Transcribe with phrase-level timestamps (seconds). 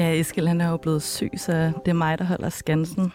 [0.00, 3.12] Ja, Eskild han er jo blevet syg, så det er mig, der holder skansen.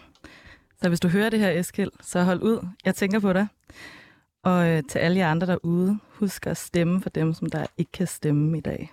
[0.82, 2.68] Så hvis du hører det her, Eskild, så hold ud.
[2.84, 3.46] Jeg tænker på dig.
[4.42, 7.92] Og øh, til alle jer andre derude, husk at stemme for dem, som der ikke
[7.92, 8.92] kan stemme i dag.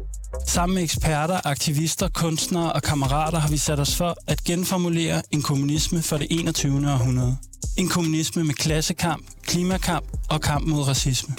[0.47, 5.41] Sammen med eksperter, aktivister, kunstnere og kammerater har vi sat os for at genformulere en
[5.41, 6.91] kommunisme for det 21.
[6.91, 7.37] århundrede.
[7.77, 11.35] En kommunisme med klassekamp, klimakamp og kamp mod racisme.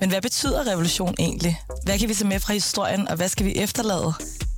[0.00, 1.60] Men hvad betyder revolution egentlig?
[1.84, 4.14] Hvad kan vi tage med fra historien, og hvad skal vi efterlade?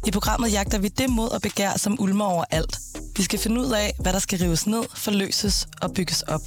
[0.07, 2.79] I programmet jagter vi det mod og begær, som ulmer over alt.
[3.17, 6.43] Vi skal finde ud af, hvad der skal rives ned, forløses og bygges op.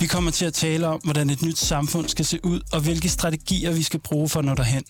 [0.00, 3.08] Vi kommer til at tale om, hvordan et nyt samfund skal se ud, og hvilke
[3.08, 4.84] strategier vi skal bruge for at nå derhen.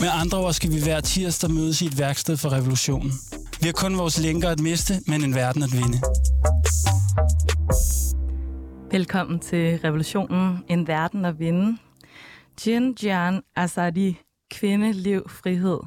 [0.00, 3.12] Med andre ord skal vi hver tirsdag mødes i et værksted for revolutionen.
[3.60, 5.98] Vi har kun vores lænker at miste, men en verden at vinde.
[8.90, 11.78] Velkommen til Revolutionen, en verden at vinde.
[12.66, 14.18] Jin Jian Azadi,
[14.50, 15.78] kvinde, liv, frihed.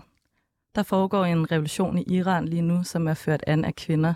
[0.76, 4.14] Der foregår en revolution i Iran lige nu, som er ført an af kvinder.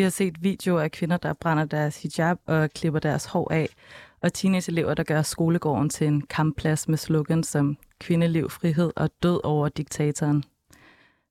[0.00, 3.68] Vi har set videoer af kvinder, der brænder deres hijab og klipper deres hår af,
[4.22, 9.40] og teenageelever, der gør skolegården til en kampplads med slogan som kvindeliv, frihed og død
[9.44, 10.44] over diktatoren.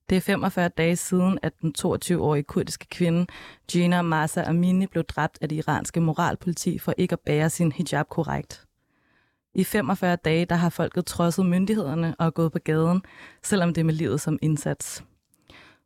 [0.09, 3.25] Det er 45 dage siden, at den 22-årige kurdiske kvinde
[3.71, 8.09] Gina Masa Amini blev dræbt af det iranske moralpoliti for ikke at bære sin hijab
[8.09, 8.65] korrekt.
[9.53, 13.01] I 45 dage der har folket trodset myndighederne og gået på gaden,
[13.43, 15.03] selvom det er med livet som indsats.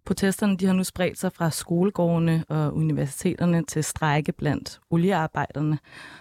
[0.05, 5.79] Protesterne de har nu spredt sig fra skolegårdene og universiteterne til strække blandt oliearbejderne.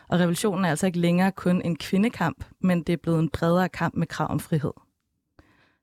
[0.08, 3.68] Og revolutionen er altså ikke længere kun en kvindekamp, men det er blevet en bredere
[3.68, 4.72] kamp med krav om frihed.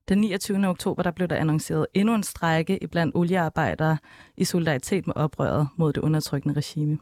[0.09, 0.67] Den 29.
[0.67, 3.97] oktober der blev der annonceret endnu en strække blandt oliearbejdere
[4.37, 6.99] i solidaritet med oprøret mod det undertrykkende regime.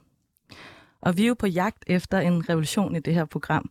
[1.02, 3.70] Og vi er jo på jagt efter en revolution i det her program.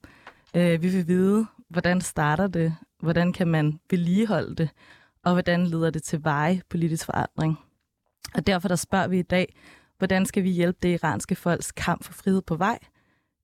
[0.56, 4.68] Øh, vi vil vide, hvordan starter det, hvordan kan man vedligeholde det,
[5.26, 7.58] og hvordan leder det til veje politisk forandring.
[8.34, 9.56] Og derfor der spørger vi i dag,
[9.98, 12.78] hvordan skal vi hjælpe det iranske folks kamp for frihed på vej?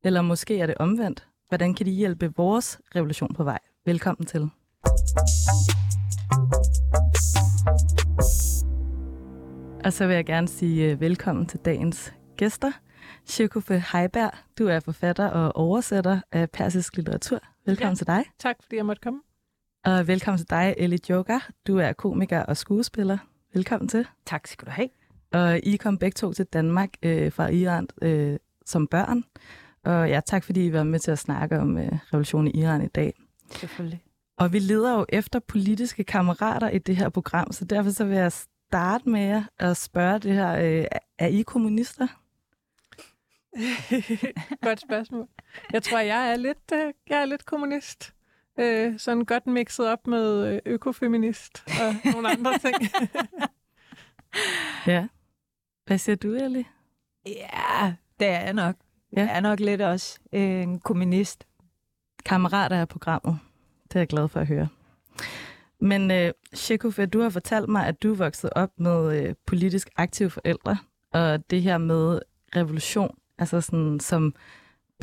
[0.04, 1.28] Eller måske er det omvendt.
[1.48, 3.58] Hvordan kan de hjælpe vores revolution på vej?
[3.86, 4.40] Velkommen til.
[9.84, 12.72] Og så vil jeg gerne sige uh, velkommen til dagens gæster.
[13.26, 17.38] Shikofe Heiberg, du er forfatter og oversætter af persisk litteratur.
[17.66, 18.24] Velkommen ja, til dig.
[18.38, 19.20] Tak fordi jeg måtte komme.
[19.84, 21.50] Og velkommen til dig, Ellie Joker.
[21.66, 23.18] Du er komiker og skuespiller.
[23.54, 24.06] Velkommen til.
[24.26, 24.88] Tak skal du have.
[25.32, 29.24] Og I kom begge to til Danmark øh, fra Iran øh, som børn.
[29.84, 32.82] Og ja, tak fordi I var med til at snakke om øh, revolutionen i Iran
[32.82, 33.14] i dag.
[33.50, 34.02] Selvfølgelig.
[34.36, 38.16] Og vi leder jo efter politiske kammerater i det her program, så derfor så vil
[38.16, 40.52] jeg starte med at spørge det her.
[40.52, 40.84] Øh,
[41.18, 42.06] er I kommunister?
[44.66, 45.28] Godt spørgsmål.
[45.72, 48.14] Jeg tror, jeg er lidt, øh, jeg er lidt kommunist.
[48.58, 52.74] Øh, sådan godt mixet op med øh, økofeminist og nogle andre ting.
[54.86, 55.06] ja.
[55.86, 56.64] Hvad siger du, Ellie?
[57.26, 58.76] Ja, det er jeg nok.
[59.16, 59.20] Ja.
[59.20, 61.46] Jeg er nok lidt også øh, en kommunist.
[62.24, 63.38] Kammerater af programmet.
[63.88, 64.68] Det er jeg glad for at høre.
[65.80, 69.88] Men øh, Shekufe, du har fortalt mig, at du er vokset op med øh, politisk
[69.96, 70.76] aktive forældre,
[71.12, 72.20] og det her med
[72.56, 74.34] revolution, altså sådan som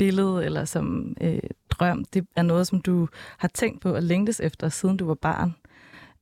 [0.00, 1.40] billede eller som øh,
[1.70, 5.14] drøm, det er noget, som du har tænkt på og længtes efter, siden du var
[5.14, 5.54] barn.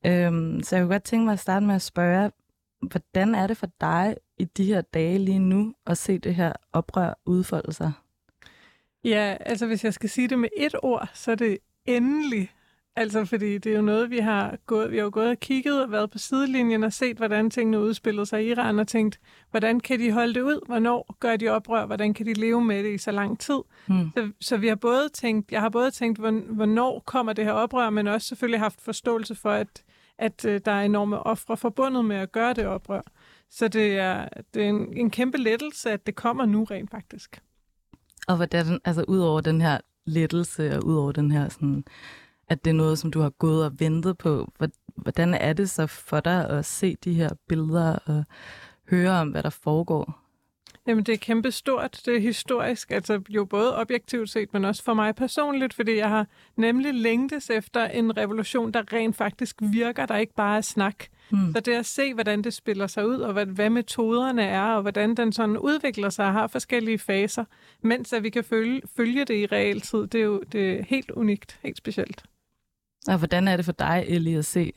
[0.06, 2.31] Øhm, så jeg kunne godt tænke mig at starte med at spørge,
[2.81, 6.52] hvordan er det for dig i de her dage lige nu at se det her
[6.73, 7.93] oprør udfolde sig?
[9.05, 12.50] Ja, altså hvis jeg skal sige det med et ord, så er det endelig
[12.99, 15.83] Altså, fordi det er jo noget, vi har gået, vi har jo gået og kigget
[15.83, 19.81] og været på sidelinjen og set, hvordan tingene udspillede sig i Iran og tænkt, hvordan
[19.81, 20.67] kan de holde det ud?
[20.67, 21.87] Hvornår gør de oprør?
[21.87, 23.59] Hvordan kan de leve med det i så lang tid?
[23.87, 24.11] Mm.
[24.17, 26.19] Så, så vi har både tænkt, jeg har både tænkt,
[26.50, 29.83] hvornår kommer det her oprør, men også selvfølgelig haft forståelse for, at,
[30.19, 33.03] at øh, der er enorme ofre forbundet med at gøre det oprør.
[33.50, 37.43] Så det er, det er en, en kæmpe lettelse, at det kommer nu rent faktisk.
[38.29, 41.85] Og hvordan, altså ud over den her lettelse og ud over den her sådan
[42.49, 44.53] at det er noget, som du har gået og ventet på.
[44.97, 48.25] hvordan er det så for dig at se de her billeder og
[48.91, 50.29] høre om, hvad der foregår?
[50.89, 52.00] Jamen, det er kæmpe stort.
[52.06, 56.09] Det er historisk, altså jo både objektivt set, men også for mig personligt, fordi jeg
[56.09, 61.05] har nemlig længtes efter en revolution, der rent faktisk virker, der ikke bare er snak.
[61.31, 61.53] Mm.
[61.55, 64.83] Så det at se, hvordan det spiller sig ud, og hvad, hvad metoderne er, og
[64.83, 67.45] hvordan den sådan udvikler sig og har forskellige faser,
[67.83, 71.11] mens at vi kan følge, følge det i realtid, det er jo det er helt
[71.11, 72.25] unikt, helt specielt.
[73.08, 74.72] Og hvordan er det for dig, Ellie, at se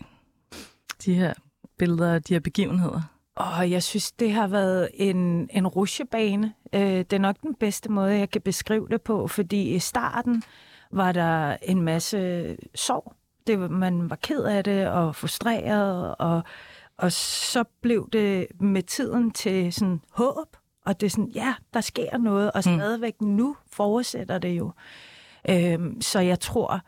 [1.06, 1.33] de her
[1.78, 3.01] billeder og de her begivenheder?
[3.36, 6.54] Og jeg synes, det har været en, en rusjebane.
[6.74, 10.44] Øh, det er nok den bedste måde, jeg kan beskrive det på, fordi i starten
[10.92, 13.13] var der en masse sorg.
[13.48, 16.44] Det, man var ked af det og frustreret, og,
[16.98, 21.81] og så blev det med tiden til sådan håb, og det er sådan, ja, der
[21.81, 22.80] sker noget, og mm.
[22.80, 24.72] stadigvæk nu fortsætter det jo.
[25.50, 26.81] Øhm, så jeg tror,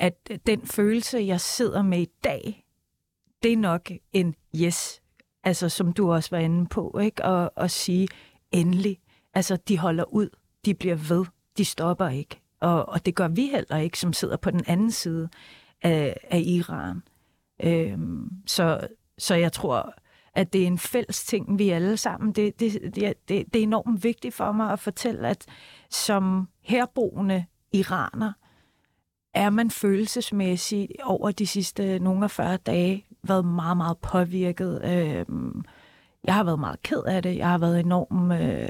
[0.00, 2.66] at den følelse, jeg sidder med i dag,
[3.42, 5.00] det er nok en yes
[5.44, 7.24] altså som du også var inde på, ikke?
[7.24, 8.08] Og, og sige,
[8.52, 9.00] endelig,
[9.34, 10.28] altså de holder ud,
[10.64, 11.24] de bliver ved,
[11.58, 12.40] de stopper ikke.
[12.60, 15.28] Og, og det gør vi heller ikke, som sidder på den anden side
[15.82, 17.02] af, af Iran.
[17.62, 18.88] Øhm, så,
[19.18, 19.94] så jeg tror,
[20.34, 22.32] at det er en fælles ting, vi alle sammen.
[22.32, 25.46] Det, det, det, det, det er enormt vigtigt for mig at fortælle, at
[25.90, 28.32] som herboende iraner,
[29.34, 34.80] er man følelsesmæssigt over de sidste nogle af 40 dage været meget, meget påvirket.
[34.84, 35.26] Øh,
[36.24, 37.36] jeg har været meget ked af det.
[37.36, 38.68] Jeg har været enormt øh,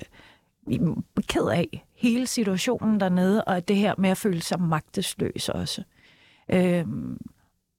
[1.28, 5.82] ked af hele situationen dernede, og det her med at føle sig magtesløs også.
[6.48, 6.86] Øh,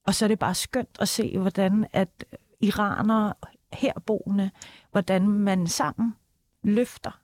[0.07, 2.25] og så er det bare skønt at se, hvordan at
[2.61, 3.33] iranere
[3.73, 4.51] herboende,
[4.91, 6.15] hvordan man sammen
[6.63, 7.21] løfter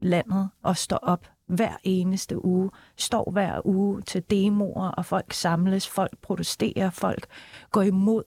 [0.00, 5.88] landet og står op hver eneste uge, står hver uge til demoer, og folk samles,
[5.88, 7.26] folk protesterer, folk
[7.70, 8.22] går imod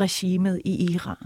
[0.00, 1.16] regimet i Iran.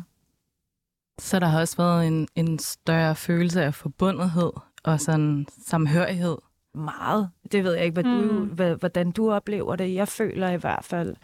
[1.19, 4.53] Så der har også været en, en større følelse af forbundethed
[4.83, 6.37] og sådan samhørighed?
[6.75, 7.31] Meget.
[7.53, 8.47] Det ved jeg ikke, hvad du, mm.
[8.47, 9.95] hvad, hvordan du oplever det.
[9.95, 11.17] Jeg føler i hvert fald,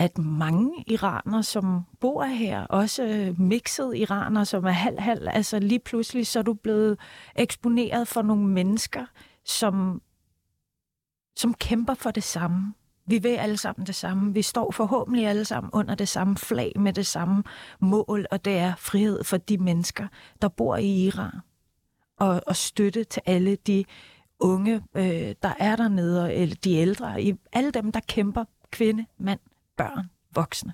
[0.00, 5.78] at mange iranere, som bor her, også øh, mixet iranere, som er halv-halv, altså lige
[5.78, 6.98] pludselig så er du blevet
[7.36, 9.06] eksponeret for nogle mennesker,
[9.44, 10.02] som,
[11.36, 12.74] som kæmper for det samme.
[13.06, 14.34] Vi vil alle sammen det samme.
[14.34, 17.42] Vi står forhåbentlig alle sammen under det samme flag med det samme
[17.80, 20.06] mål, og det er frihed for de mennesker,
[20.42, 21.40] der bor i Iran.
[22.18, 23.84] Og, og støtte til alle de
[24.38, 29.40] unge, øh, der er dernede, eller de ældre, i alle dem, der kæmper, kvinde, mand,
[29.82, 30.72] børn, voksne.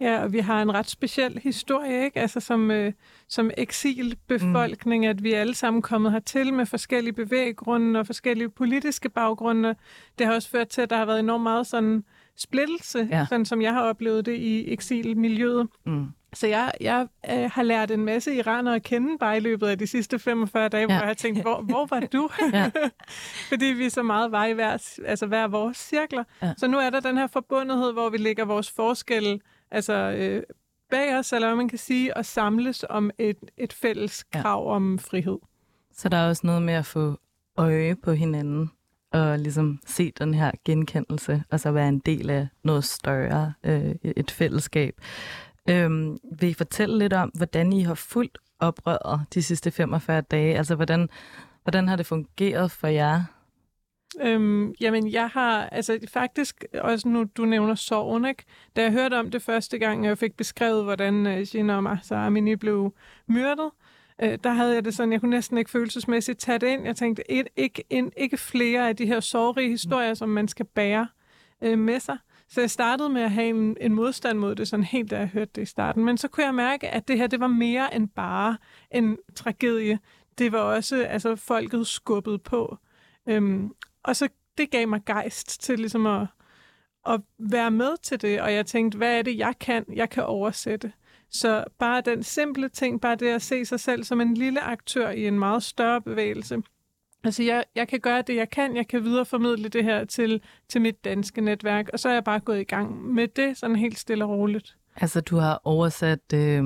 [0.00, 2.20] Ja, og vi har en ret speciel historie, ikke?
[2.20, 2.92] Altså som, øh,
[3.28, 5.10] som eksilbefolkning, mm.
[5.10, 9.74] at vi er alle sammen kommet hertil med forskellige bevæggrunde og forskellige politiske baggrunde.
[10.18, 12.04] Det har også ført til, at der har været enormt meget sådan
[12.36, 13.26] splittelse, ja.
[13.28, 15.68] sådan som jeg har oplevet det i eksilmiljøet.
[15.86, 16.06] Mm.
[16.34, 19.78] Så jeg, jeg øh, har lært en masse iranere at kende bare i løbet af
[19.78, 20.86] de sidste 45 dage, ja.
[20.86, 22.28] hvor jeg har tænkt, hvor, hvor var du?
[22.52, 22.70] ja.
[23.50, 26.24] Fordi vi så meget var i hver, altså hver vores cirkler.
[26.42, 26.52] Ja.
[26.56, 29.40] Så nu er der den her forbundethed, hvor vi lægger vores forskelle
[29.70, 30.42] altså, øh,
[30.90, 34.74] bag os, eller hvad man kan sige, og samles om et, et fælles krav ja.
[34.74, 35.38] om frihed.
[35.92, 37.18] Så der er også noget med at få
[37.56, 38.70] øje på hinanden,
[39.12, 43.94] og ligesom se den her genkendelse, og så være en del af noget større, øh,
[44.04, 45.00] et fællesskab.
[45.68, 50.56] Øhm, vil I fortælle lidt om, hvordan I har fulgt oprøret de sidste 45 dage?
[50.56, 51.08] Altså, hvordan,
[51.62, 53.24] hvordan har det fungeret for jer?
[54.20, 58.44] Øhm, jamen, jeg har altså faktisk også nu, du nævner sorgen, ikke?
[58.76, 62.14] Da jeg hørte om det første gang, jeg fik beskrevet, hvordan uh, Gina og Mahsa
[62.14, 62.94] Amini blev
[63.26, 63.70] myrdet,
[64.22, 66.84] øh, der havde jeg det sådan, jeg kunne næsten ikke følelsesmæssigt tage det ind.
[66.84, 70.66] Jeg tænkte, et, ikke, en, ikke flere af de her sorgrige historier, som man skal
[70.66, 71.08] bære
[71.62, 72.16] øh, med sig.
[72.52, 75.28] Så jeg startede med at have en, en modstand mod det, sådan helt da jeg
[75.28, 76.04] hørte det i starten.
[76.04, 78.56] Men så kunne jeg mærke, at det her, det var mere end bare
[78.90, 79.98] en tragedie.
[80.38, 82.78] Det var også, altså folket skubbet på.
[83.28, 83.70] Øhm,
[84.02, 84.28] og så
[84.58, 86.26] det gav mig gejst til ligesom at,
[87.06, 89.84] at være med til det, og jeg tænkte, hvad er det, jeg kan?
[89.94, 90.92] Jeg kan oversætte.
[91.30, 95.10] Så bare den simple ting, bare det at se sig selv som en lille aktør
[95.10, 96.62] i en meget større bevægelse.
[97.24, 98.76] Altså, jeg, jeg kan gøre det, jeg kan.
[98.76, 102.40] Jeg kan videreformidle det her til, til mit danske netværk, og så er jeg bare
[102.40, 104.76] gået i gang med det, sådan helt stille og roligt.
[104.96, 106.64] Altså, du har oversat øh,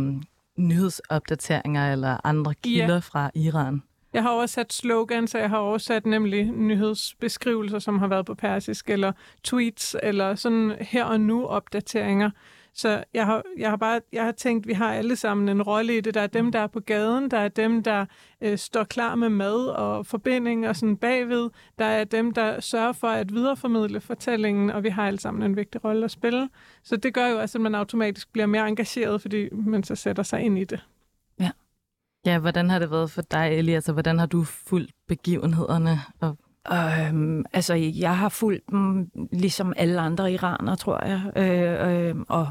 [0.56, 2.98] nyhedsopdateringer eller andre kilder ja.
[2.98, 3.82] fra Iran?
[4.12, 8.90] Jeg har oversat slogans, og jeg har oversat nemlig nyhedsbeskrivelser, som har været på persisk,
[8.90, 9.12] eller
[9.44, 12.30] tweets, eller sådan her og nu opdateringer.
[12.76, 15.62] Så jeg har, jeg har bare jeg har tænkt, at vi har alle sammen en
[15.62, 16.14] rolle i det.
[16.14, 18.06] Der er dem, der er på gaden, der er dem, der
[18.40, 21.50] øh, står klar med mad og forbinding og sådan bagved.
[21.78, 25.56] Der er dem, der sørger for at videreformidle fortællingen, og vi har alle sammen en
[25.56, 26.48] vigtig rolle at spille.
[26.82, 30.22] Så det gør jo også, at man automatisk bliver mere engageret, fordi man så sætter
[30.22, 30.84] sig ind i det.
[31.40, 31.50] Ja.
[32.26, 33.74] Ja, hvordan har det været for dig, Elias?
[33.74, 36.36] Altså, hvordan har du fulgt begivenhederne og
[36.72, 41.32] Øhm, altså, jeg har fulgt dem ligesom alle andre iranere, tror jeg.
[41.36, 42.48] Øh, øh, og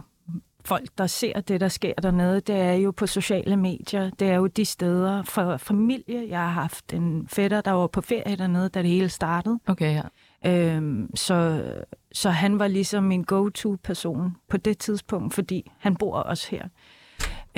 [0.66, 4.10] folk, der ser det, der sker dernede, det er jo på sociale medier.
[4.10, 6.30] Det er jo de steder for familie.
[6.30, 9.60] Jeg har haft en fætter, der var på ferie dernede, da det hele startede.
[9.68, 10.02] Okay, ja.
[10.46, 11.64] Øhm, så,
[12.14, 16.68] så han var ligesom min go-to-person på det tidspunkt, fordi han bor også her.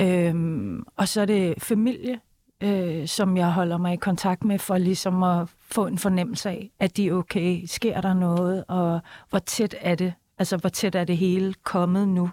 [0.00, 2.20] Øhm, og så er det familie,
[2.62, 6.70] øh, som jeg holder mig i kontakt med, for ligesom at få en fornemmelse af,
[6.80, 9.00] at de er okay, sker der noget, og
[9.30, 12.30] hvor tæt er det, altså hvor tæt er det hele kommet nu.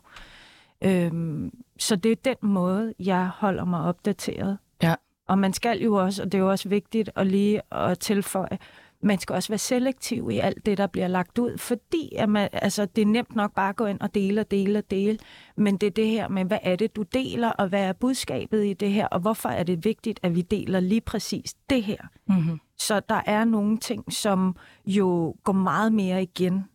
[0.82, 4.58] Øhm, så det er den måde, jeg holder mig opdateret.
[4.84, 4.96] Ja.
[5.28, 8.58] Og man skal jo også, og det er jo også vigtigt at lige at tilføje,
[9.02, 12.50] man skal også være selektiv i alt det, der bliver lagt ud, fordi at man,
[12.52, 15.18] altså, det er nemt nok bare at gå ind og dele og dele og dele,
[15.58, 18.66] men det er det her med, hvad er det, du deler, og hvad er budskabet
[18.66, 21.98] i det her, og hvorfor er det vigtigt, at vi deler lige præcis det her.
[22.28, 22.60] Mm-hmm.
[22.78, 24.56] Så der er nogle ting, som
[24.86, 26.66] jo går meget mere igen,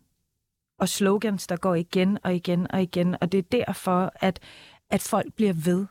[0.81, 4.39] og slogans, der går igen og igen og igen, og det er derfor, at,
[4.89, 5.85] at folk bliver ved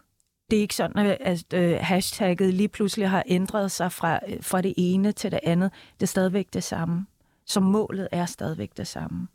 [0.51, 4.61] det er ikke sådan, at øh, hashtagget lige pludselig har ændret sig fra, øh, fra
[4.61, 5.71] det ene til det andet.
[5.95, 7.07] Det er stadigvæk det samme.
[7.47, 9.29] Så målet er stadigvæk det samme.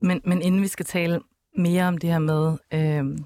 [0.00, 1.20] Men, men inden vi skal tale
[1.56, 3.18] mere om det her med, øh,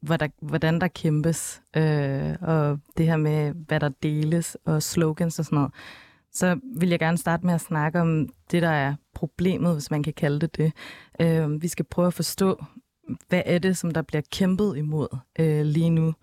[0.00, 5.44] hvordan, hvordan der kæmpes, øh, og det her med, hvad der deles, og slogans og
[5.44, 5.72] sådan noget,
[6.32, 10.02] så vil jeg gerne starte med at snakke om det, der er problemet, hvis man
[10.02, 10.72] kan kalde det det.
[11.20, 12.64] Øh, vi skal prøve at forstå,
[13.28, 16.14] hvad er det, som der bliver kæmpet imod øh, lige nu?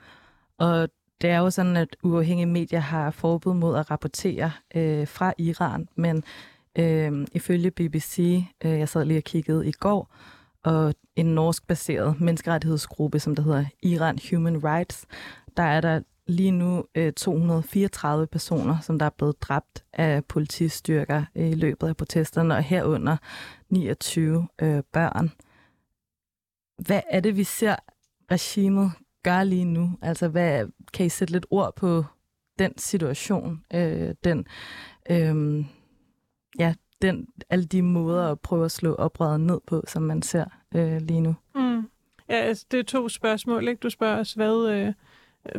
[0.58, 0.90] Og
[1.22, 5.88] det er jo sådan, at uafhængige medier har forbud mod at rapportere øh, fra Iran,
[5.96, 6.24] men
[6.80, 10.16] øh, ifølge BBC, øh, jeg sad lige og kiggede i går,
[10.64, 15.06] og en norsk-baseret menneskerettighedsgruppe, som der hedder Iran Human Rights,
[15.58, 21.24] der er der lige nu øh, 234 personer, som der er blevet dræbt af politistyrker
[21.36, 23.18] øh, i løbet af protesterne, og herunder
[23.70, 25.32] 29 øh, børn
[26.78, 27.76] hvad er det, vi ser
[28.32, 28.92] regimet
[29.24, 29.92] gøre lige nu?
[30.02, 32.04] Altså, hvad, kan I sætte lidt ord på
[32.60, 34.46] den situation, øh, den,
[35.10, 35.66] øh,
[36.60, 40.46] ja, den, alle de måder at prøve at slå oprøret ned på, som man ser
[40.76, 41.36] øh, lige nu?
[41.56, 41.90] Mm.
[42.30, 43.68] Ja, altså, det er to spørgsmål.
[43.68, 43.80] Ikke?
[43.80, 44.94] Du spørger os, hvad, øh,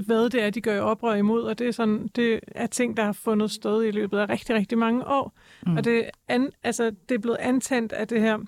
[0.06, 3.04] hvad det er, de gør oprør imod, og det er, sådan, det er ting, der
[3.04, 5.32] har fundet sted i løbet af rigtig, rigtig mange år.
[5.66, 5.76] Mm.
[5.76, 8.38] Og det, an, altså, det er blevet antændt af det her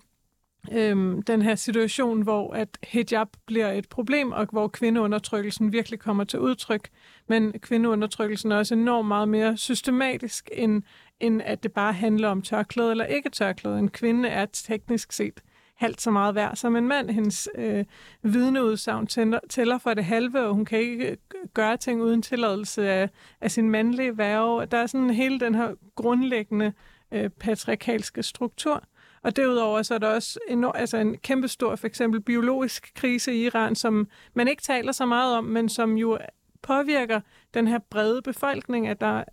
[0.72, 6.24] øhm, den her situation, hvor at hijab bliver et problem, og hvor kvindeundertrykkelsen virkelig kommer
[6.24, 6.88] til udtryk.
[7.28, 10.82] Men kvindeundertrykkelsen er også enormt meget mere systematisk, end,
[11.20, 13.78] end at det bare handler om tørklæde eller ikke tørklæde.
[13.78, 15.40] En kvinde er teknisk set
[15.78, 17.10] halvt så meget værd som en mand.
[17.10, 17.84] Hendes øh,
[18.22, 21.16] vidneudsagn tæller, tæller for det halve, og hun kan ikke øh,
[21.54, 24.66] gøre ting uden tilladelse af, af sin mandlige værve.
[24.66, 26.72] Der er sådan hele den her grundlæggende
[27.12, 28.82] øh, patriarkalske struktur.
[29.22, 33.44] Og derudover så er der også en, altså en kæmpestor, for eksempel biologisk krise i
[33.44, 36.18] Iran, som man ikke taler så meget om, men som jo
[36.62, 37.20] påvirker
[37.54, 39.24] den her brede befolkning, at der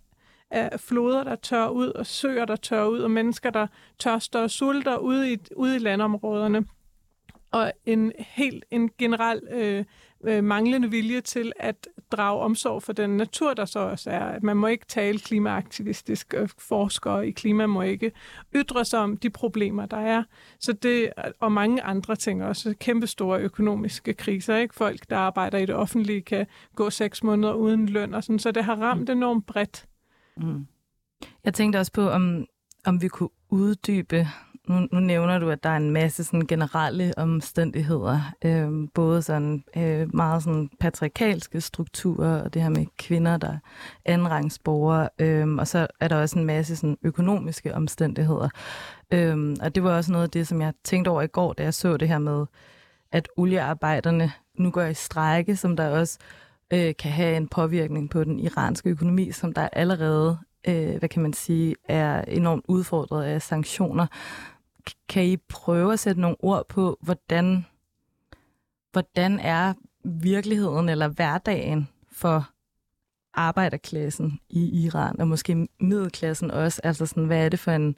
[0.50, 3.66] af floder, der tør ud, og søer, der tør ud, og mennesker, der
[3.98, 6.64] tørster og sulter ude i, ude i landområderne.
[7.50, 9.84] Og en helt en generel øh,
[10.24, 14.24] øh, manglende vilje til at drage omsorg for den natur, der så også er.
[14.24, 18.12] At man må ikke tale klimaaktivistisk, og forskere i klima må ikke
[18.54, 20.22] ytre sig om de problemer, der er.
[20.60, 22.74] Så det, og mange andre ting også.
[22.80, 24.56] Kæmpe store økonomiske kriser.
[24.56, 24.74] Ikke?
[24.74, 28.14] Folk, der arbejder i det offentlige, kan gå seks måneder uden løn.
[28.14, 29.86] Og sådan, så det har ramt enormt bredt.
[30.36, 30.66] Mm.
[31.44, 32.46] Jeg tænkte også på, om,
[32.84, 34.26] om vi kunne uddybe
[34.68, 39.64] nu, nu nævner du, at der er en masse sådan generelle omstændigheder, øh, både sådan
[39.76, 43.58] øh, meget sådan patriarkalske strukturer, og det her med kvinder, der er
[44.04, 48.48] andenrangsborgere, øh, og så er der også en masse sådan økonomiske omstændigheder.
[49.12, 51.62] Øh, og det var også noget af det, som jeg tænkte over i går, da
[51.62, 52.46] jeg så det her med,
[53.12, 56.18] at oliearbejderne nu går i strække, som der også
[56.72, 61.22] øh, kan have en påvirkning på den iranske økonomi, som der allerede øh, hvad kan
[61.22, 64.06] man sige, er enormt udfordret af sanktioner
[65.08, 67.66] kan I prøve at sætte nogle ord på, hvordan,
[68.92, 72.50] hvordan er virkeligheden eller hverdagen for
[73.34, 76.80] arbejderklassen i Iran, og måske middelklassen også?
[76.84, 77.96] Altså sådan, hvad er det for en,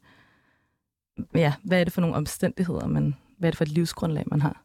[1.35, 4.43] ja, hvad er det for nogle omstændigheder, man, hvad er det for et livsgrundlag, man
[4.43, 4.65] har?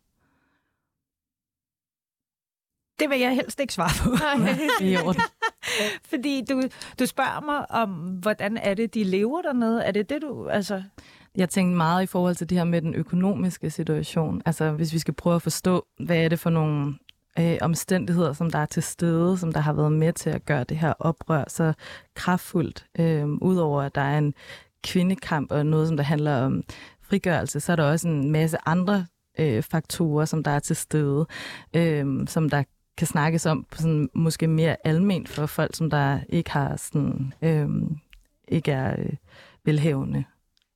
[3.00, 4.10] Det vil jeg helst ikke svare på.
[5.08, 5.22] Orden.
[6.10, 6.62] Fordi du,
[7.00, 7.90] du spørger mig om,
[8.22, 9.84] hvordan er det, de lever dernede?
[9.84, 10.48] Er det det, du...
[10.48, 10.84] Altså...
[11.36, 14.42] Jeg tænkte meget i forhold til det her med den økonomiske situation.
[14.46, 16.96] Altså hvis vi skal prøve at forstå, hvad er det for nogle
[17.40, 20.64] øh, omstændigheder, som der er til stede, som der har været med til at gøre
[20.64, 21.74] det her oprør så
[22.16, 22.86] kraftfuldt.
[23.00, 24.34] Øh, Udover at der er en
[24.84, 26.64] kvindekamp og noget, som der handler om
[27.02, 29.06] frigørelse, så er der også en masse andre
[29.40, 31.26] øh, faktorer, som der er til stede,
[31.76, 32.64] øh, som der
[32.98, 37.34] kan snakkes om på sådan måske mere alment for folk, som der ikke har sådan,
[37.42, 37.70] øh,
[38.48, 39.14] ikke er øh,
[39.66, 40.24] velhævende.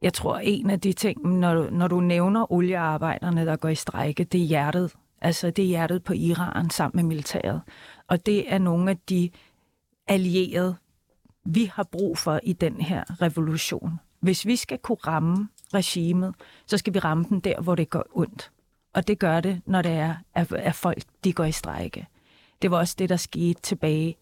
[0.01, 3.75] Jeg tror, en af de ting, når du, når du nævner oliearbejderne, der går i
[3.75, 4.93] strejke, det er hjertet.
[5.21, 7.61] Altså, det er hjertet på Iran sammen med militæret.
[8.07, 9.29] Og det er nogle af de
[10.07, 10.75] allierede,
[11.45, 13.99] vi har brug for i den her revolution.
[14.19, 18.03] Hvis vi skal kunne ramme regimet, så skal vi ramme den der, hvor det går
[18.11, 18.51] ondt.
[18.97, 22.07] Og det gør det, når det er, at folk de går i strejke.
[22.61, 24.17] Det var også det, der skete tilbage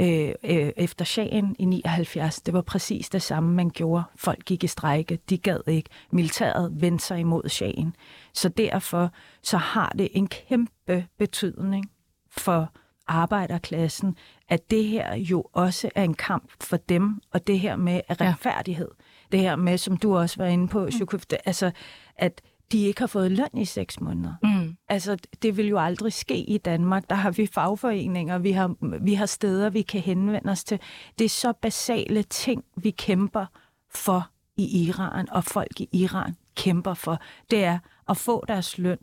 [0.00, 2.40] øh, øh, efter Shahen i 79.
[2.40, 4.04] Det var præcis det samme, man gjorde.
[4.16, 5.90] Folk gik i strejke, de gad ikke.
[6.10, 7.94] Militæret vendte sig imod Shahen.
[8.32, 9.10] Så derfor
[9.42, 11.90] så har det en kæmpe betydning
[12.30, 12.72] for
[13.06, 14.16] arbejderklassen,
[14.48, 18.90] at det her jo også er en kamp for dem, og det her med retfærdighed.
[18.98, 19.36] Ja.
[19.36, 21.70] Det her med, som du også var inde på, Shukuf, det, altså,
[22.16, 22.42] at
[22.72, 24.34] de ikke har fået løn i seks måneder.
[24.42, 24.76] Mm.
[24.88, 27.10] Altså, det vil jo aldrig ske i Danmark.
[27.10, 30.80] Der har vi fagforeninger, vi har, vi har steder, vi kan henvende os til.
[31.18, 33.46] Det er så basale ting, vi kæmper
[33.94, 37.20] for i Iran, og folk i Iran kæmper for.
[37.50, 38.98] Det er at få deres løn,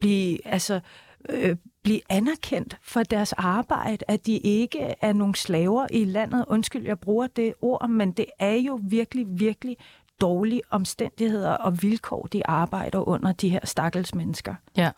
[0.00, 0.80] blive, altså,
[1.28, 6.44] øh, blive anerkendt for deres arbejde, at de ikke er nogle slaver i landet.
[6.48, 9.76] Undskyld, jeg bruger det ord, men det er jo virkelig, virkelig
[10.20, 14.54] dårlige omstændigheder og vilkår, de arbejder under, de her stakkels mennesker.
[14.76, 14.90] Ja.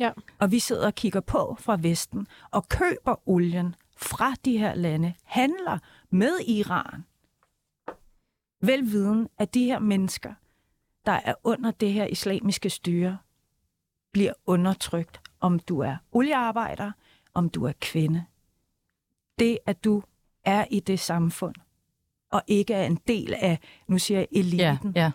[0.00, 0.12] ja.
[0.38, 5.14] Og vi sidder og kigger på fra Vesten og køber olien fra de her lande,
[5.24, 5.78] handler
[6.10, 7.04] med Iran.
[8.60, 10.34] Velviden, at de her mennesker,
[11.06, 13.18] der er under det her islamiske styre,
[14.12, 16.92] bliver undertrykt, om du er oliearbejder,
[17.34, 18.24] om du er kvinde.
[19.38, 20.02] Det, at du
[20.44, 21.54] er i det samfund,
[22.32, 25.10] og ikke er en del af, nu siger jeg, eliten, ja, ja.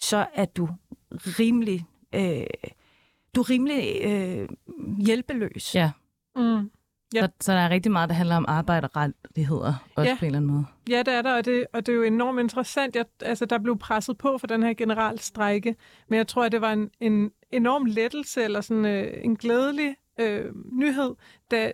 [0.00, 0.68] så er du
[1.10, 2.46] rimelig, øh,
[3.34, 4.48] du er rimelig øh,
[4.98, 5.74] hjælpeløs.
[5.74, 5.90] Ja.
[6.36, 6.70] Mm.
[7.14, 7.20] Ja.
[7.20, 10.16] Så, så der er rigtig meget, der handler om arbejderrettigheder, også ja.
[10.18, 10.64] på en eller anden måde.
[10.88, 12.96] Ja, det er der, og det, og det er jo enormt interessant.
[12.96, 15.76] Jeg, altså, der blev presset på for den her generalstrække,
[16.08, 19.96] men jeg tror, at det var en, en enorm lettelse, eller sådan øh, en glædelig
[20.20, 21.14] øh, nyhed,
[21.50, 21.72] da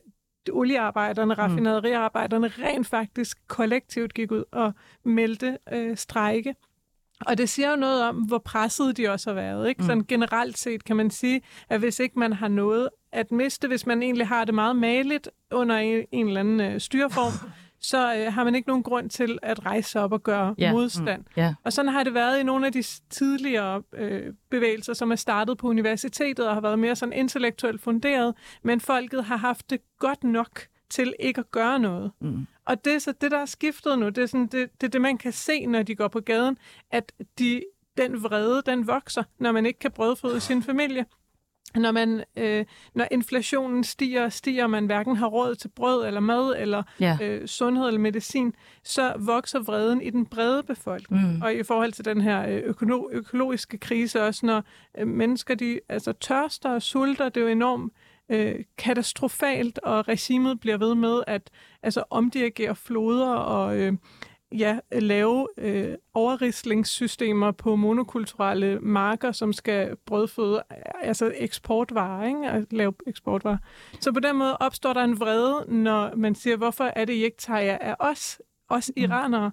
[0.51, 1.39] oliearbejderne, mm.
[1.39, 4.73] raffinaderiarbejderne rent faktisk kollektivt gik ud og
[5.05, 6.55] meldte øh, strejke.
[7.27, 9.69] Og det siger jo noget om, hvor presset de også har været.
[9.69, 9.83] Ikke?
[9.83, 9.87] Mm.
[9.87, 13.87] Sådan generelt set kan man sige, at hvis ikke man har noget at miste, hvis
[13.87, 17.33] man egentlig har det meget maligt under en, en eller anden øh, styreform,
[17.83, 20.73] så øh, har man ikke nogen grund til at rejse op og gøre yeah.
[20.73, 21.21] modstand.
[21.21, 21.43] Mm.
[21.43, 21.55] Yeah.
[21.65, 25.59] Og sådan har det været i nogle af de tidligere øh, bevægelser, som er startet
[25.59, 30.25] på universitetet og har været mere sådan intellektuelt funderet, men folket har haft det godt
[30.25, 32.13] nok til ikke at gøre noget.
[32.21, 32.47] Mm.
[32.65, 34.09] Og det er så det, der er skiftet nu.
[34.09, 36.59] Det er, sådan, det, det er det, man kan se, når de går på gaden,
[36.91, 37.63] at de,
[37.97, 41.07] den vrede, den vokser, når man ikke kan brødføde sin familie
[41.77, 46.07] når, man, øh, når inflationen stiger og stiger, og man hverken har råd til brød
[46.07, 47.19] eller mad, eller ja.
[47.23, 48.55] øh, sundhed eller medicin,
[48.85, 51.37] så vokser vreden i den brede befolkning.
[51.37, 51.43] Mm.
[51.43, 54.65] Og i forhold til den her øh, økolo- økologiske krise også, når
[54.99, 57.93] øh, mennesker de, altså tørster og sulter, det er jo enormt
[58.29, 61.51] øh, katastrofalt, og regimet bliver ved med at
[61.83, 63.79] altså, omdirigere floder og...
[63.79, 63.93] Øh,
[64.59, 70.63] ja, lave øh, overrislingssystemer på monokulturelle marker, som skal brødføde
[71.03, 72.51] altså eksportvarer, ikke?
[72.51, 73.59] At lave eksportvarer.
[74.01, 77.25] Så på den måde opstår der en vrede, når man siger, hvorfor er det, I
[77.25, 79.03] ikke tager jer af os, os mm.
[79.03, 79.51] iranere,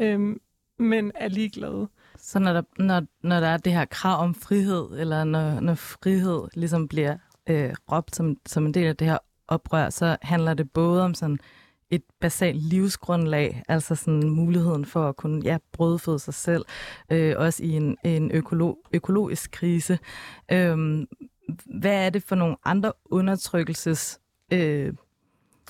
[0.00, 0.40] øhm,
[0.78, 1.88] men er ligeglade.
[2.18, 5.74] Så når der, når, når der er det her krav om frihed, eller når, når
[5.74, 10.54] frihed ligesom bliver øh, råbt som, som en del af det her oprør, så handler
[10.54, 11.38] det både om sådan
[11.92, 16.64] et basalt livsgrundlag, altså sådan muligheden for at kunne ja, brødføde sig selv,
[17.10, 19.98] øh, også i en, en økolo, økologisk krise.
[20.52, 21.06] Øh,
[21.80, 24.20] hvad er det for nogle andre undertrykkelses
[24.52, 24.92] øh,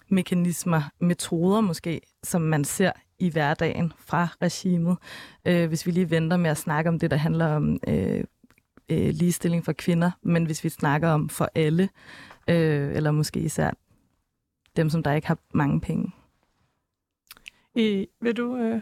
[0.09, 4.97] mekanismer, metoder måske, som man ser i hverdagen fra regimet.
[5.45, 8.25] Øh, hvis vi lige venter med at snakke om det, der handler om øh,
[8.89, 11.89] øh, ligestilling for kvinder, men hvis vi snakker om for alle,
[12.49, 13.71] øh, eller måske især
[14.77, 16.13] dem, som der ikke har mange penge.
[17.75, 18.57] I, vil du...
[18.57, 18.81] Øh...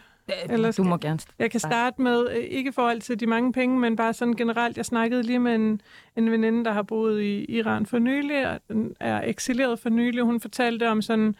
[0.51, 3.53] Eller du må gerne Jeg kan starte med, øh, ikke i forhold til de mange
[3.53, 4.77] penge, men bare sådan generelt.
[4.77, 5.81] Jeg snakkede lige med en,
[6.17, 8.61] en veninde, der har boet i Iran for nylig, og
[9.01, 10.23] er eksileret for nylig.
[10.23, 11.35] Hun fortalte om sådan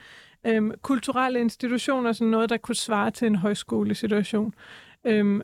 [0.47, 4.55] øhm, kulturelle institutioner, sådan noget, der kunne svare til en højskolesituation.
[5.05, 5.43] Øhm,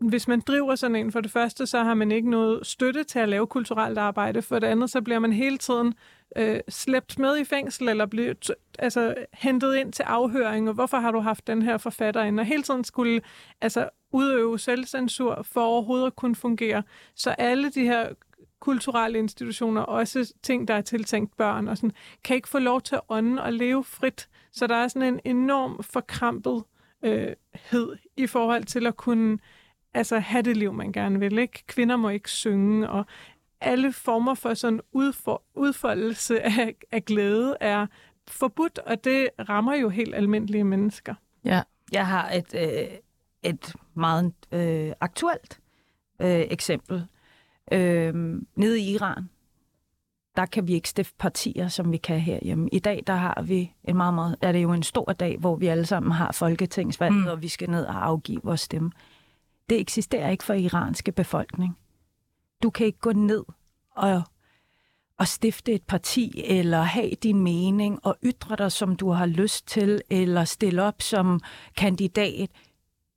[0.00, 3.18] hvis man driver sådan en, for det første, så har man ikke noget støtte til
[3.18, 4.42] at lave kulturelt arbejde.
[4.42, 5.94] For det andet, så bliver man hele tiden
[6.36, 8.34] øh, slæbt med i fængsel, eller bliver
[8.78, 12.40] altså, hentet ind til afhøring, og hvorfor har du haft den her forfatter ind?
[12.40, 13.20] Og hele tiden skulle
[13.60, 16.82] altså, udøve selvcensur for overhovedet at kunne fungere.
[17.14, 18.08] Så alle de her
[18.60, 21.92] kulturelle institutioner, også ting, der er tiltænkt børn, og sådan,
[22.24, 24.28] kan ikke få lov til at ånde og leve frit.
[24.52, 26.64] Så der er sådan en enorm forkrampet
[27.02, 27.32] øh,
[27.70, 29.38] hed i forhold til at kunne
[29.94, 31.38] altså, have det liv, man gerne vil.
[31.38, 31.66] Ikke?
[31.66, 33.04] Kvinder må ikke synge, og
[33.60, 37.86] alle former for sådan udfor, udfoldelse af, af glæde er
[38.28, 41.14] forbudt, og det rammer jo helt almindelige mennesker.
[41.44, 42.88] Ja, jeg har et, øh,
[43.42, 45.60] et meget øh, aktuelt
[46.20, 47.06] øh, eksempel.
[47.72, 48.14] Øh,
[48.56, 49.28] nede i Iran,
[50.36, 52.68] der kan vi ikke stifte partier, som vi kan herhjemme.
[52.72, 55.56] I dag, der har vi en meget, meget, er det jo en stor dag, hvor
[55.56, 57.26] vi alle sammen har folketingsvalg, mm.
[57.26, 58.90] og vi skal ned og afgive vores stemme.
[59.70, 61.78] Det eksisterer ikke for iranske befolkning.
[62.62, 63.44] Du kan ikke gå ned
[63.96, 64.22] og,
[65.18, 69.66] og stifte et parti, eller have din mening, og ytre dig, som du har lyst
[69.66, 71.40] til, eller stille op som
[71.76, 72.50] kandidat.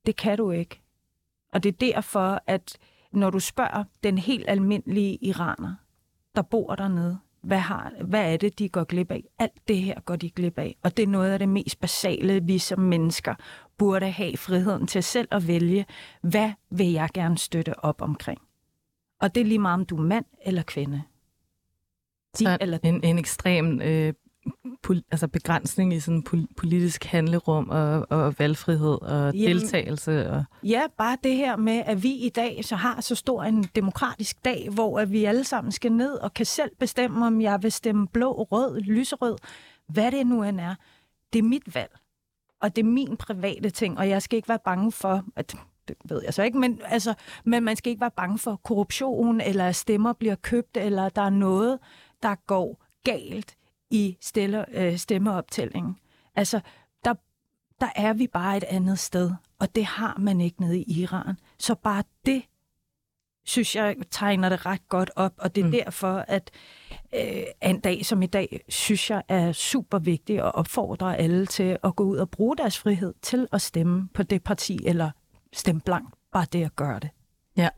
[0.06, 0.82] Det kan du ikke.
[1.52, 2.78] Og det er derfor, at
[3.12, 5.74] når du spørger den helt almindelige iraner,
[6.36, 9.24] der bor dernede, hvad, har, hvad er det, de går glip af?
[9.38, 10.76] Alt det her går de glip af.
[10.82, 13.34] Og det er noget af det mest basale, vi som mennesker
[13.78, 15.86] burde have friheden til selv at vælge,
[16.20, 18.40] hvad vil jeg gerne støtte op omkring.
[19.22, 21.02] Og det er lige meget, om du er mand eller kvinde.
[22.38, 24.14] De, Så eller en, en ekstrem øh,
[24.82, 30.30] pol, altså begrænsning i sådan pol, politisk handlerum og, og valgfrihed og Jamen, deltagelse.
[30.30, 30.44] Og...
[30.62, 34.44] Ja, bare det her med, at vi i dag så har så stor en demokratisk
[34.44, 37.72] dag, hvor at vi alle sammen skal ned og kan selv bestemme, om jeg vil
[37.72, 39.36] stemme blå, rød, lyserød,
[39.86, 40.74] hvad det nu end er.
[41.32, 41.98] Det er mit valg,
[42.60, 45.56] og det er min private ting, og jeg skal ikke være bange for, at
[45.88, 47.14] det ved jeg så ikke, men, altså,
[47.44, 51.22] men man skal ikke være bange for korruption, eller at stemmer bliver købt, eller der
[51.22, 51.78] er noget,
[52.22, 53.56] der går galt
[53.90, 55.96] i stille, øh, stemmeoptællingen.
[56.34, 56.60] Altså,
[57.04, 57.14] der,
[57.80, 61.34] der er vi bare et andet sted, og det har man ikke nede i Iran.
[61.58, 62.42] Så bare det,
[63.44, 65.72] synes jeg, tegner det ret godt op, og det er mm.
[65.72, 66.50] derfor, at
[67.14, 71.78] øh, en dag som i dag, synes jeg er super vigtigt at opfordre alle til
[71.84, 75.10] at gå ud og bruge deres frihed til at stemme på det parti, eller
[75.52, 76.14] stemme blankt.
[76.32, 77.10] Bare det at gøre det.
[77.56, 77.68] Ja.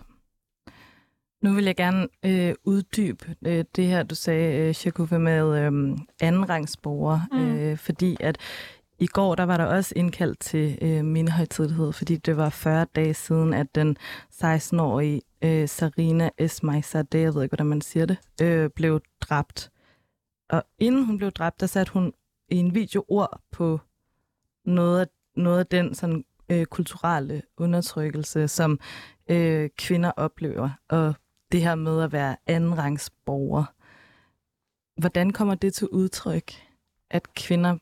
[1.43, 5.99] Nu vil jeg gerne øh, uddybe øh, det her, du sagde, øh, Shakuffe, med øh,
[6.21, 7.57] andenrangsborgere, mm.
[7.57, 8.39] øh, fordi at
[8.99, 13.15] i går, der var der også indkaldt til øh, mindehøjtidlighed, fordi det var 40 dage
[13.15, 13.97] siden, at den
[14.33, 19.71] 16-årige øh, Sarina Esmaizadeh, jeg ved ikke, hvordan man siger det, øh, blev dræbt.
[20.51, 22.13] Og inden hun blev dræbt, der satte hun
[22.49, 23.81] i en video ord på
[24.65, 25.07] noget af,
[25.37, 28.81] noget af den sådan, øh, kulturelle undertrykkelse, som
[29.29, 30.71] øh, kvinder oplever.
[30.89, 31.15] Og
[31.53, 33.65] det her med at være andenrangsborger.
[35.01, 36.53] Hvordan kommer det til udtryk,
[37.11, 37.79] at kvinder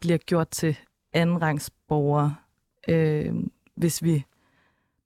[0.00, 0.78] bliver gjort til
[1.12, 2.36] andenrangsborgere,
[2.88, 3.34] øh,
[3.74, 4.24] hvis vi...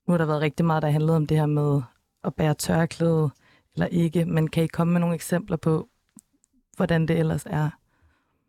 [0.07, 1.81] Nu har der været rigtig meget, der handlede om det her med
[2.23, 3.29] at bære tørklæde
[3.73, 5.89] eller ikke, men kan I komme med nogle eksempler på,
[6.75, 7.69] hvordan det ellers er?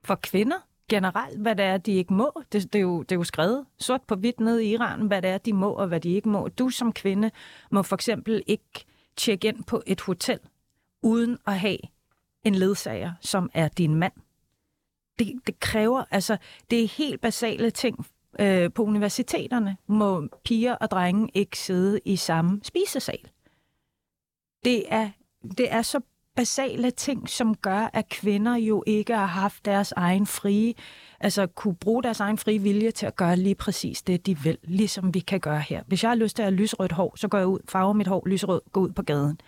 [0.05, 0.57] For kvinder
[0.89, 2.43] generelt, hvad det er, de ikke må.
[2.53, 5.23] Det, det, er, jo, det er jo skrevet sort på hvidt ned i Iran, hvad
[5.23, 6.49] det er, de må og hvad de ikke må.
[6.49, 7.31] Du som kvinde
[7.71, 8.85] må for eksempel ikke
[9.17, 10.39] tjekke ind på et hotel,
[11.03, 11.79] uden at have
[12.45, 14.13] en ledsager, som er din mand.
[15.19, 16.37] Det, det kræver, altså,
[16.71, 18.07] det er helt basale ting.
[18.39, 23.31] Øh, på universiteterne må piger og drenge ikke sidde i samme spisesal.
[24.65, 25.11] Det er,
[25.59, 26.01] det er så
[26.37, 30.75] basale ting, som gør, at kvinder jo ikke har haft deres egen frie,
[31.21, 34.59] altså kunne bruge deres egen frie vilje til at gøre lige præcis det, de vil,
[34.63, 35.83] ligesom vi kan gøre her.
[35.87, 38.07] Hvis jeg har lyst til at have lysrødt hår, så går jeg ud, farver mit
[38.07, 39.41] hår lysrød, går ud på gaden.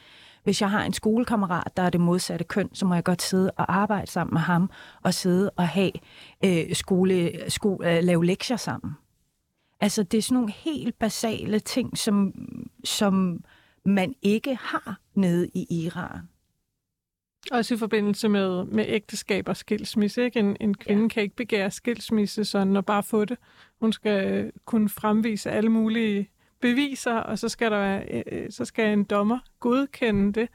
[0.45, 3.51] Hvis jeg har en skolekammerat, der er det modsatte køn, så må jeg godt sidde
[3.51, 4.71] og arbejde sammen med ham,
[5.03, 5.93] og sidde og have
[6.45, 8.93] øh, skole, skole, øh, lave lektier sammen.
[9.81, 12.33] Altså, det er sådan nogle helt basale ting, som,
[12.85, 13.45] som
[13.85, 16.29] man ikke har nede i Iran.
[17.53, 20.25] Også i forbindelse med, med ægteskab og skilsmisse.
[20.25, 20.39] Ikke?
[20.39, 21.09] En, en kvinde ja.
[21.09, 23.39] kan ikke begære skilsmisse sådan og bare få det.
[23.81, 26.31] Hun skal kunne fremvise alle mulige
[26.61, 30.49] beviser, og så skal, der være, øh, så skal en dommer godkende det.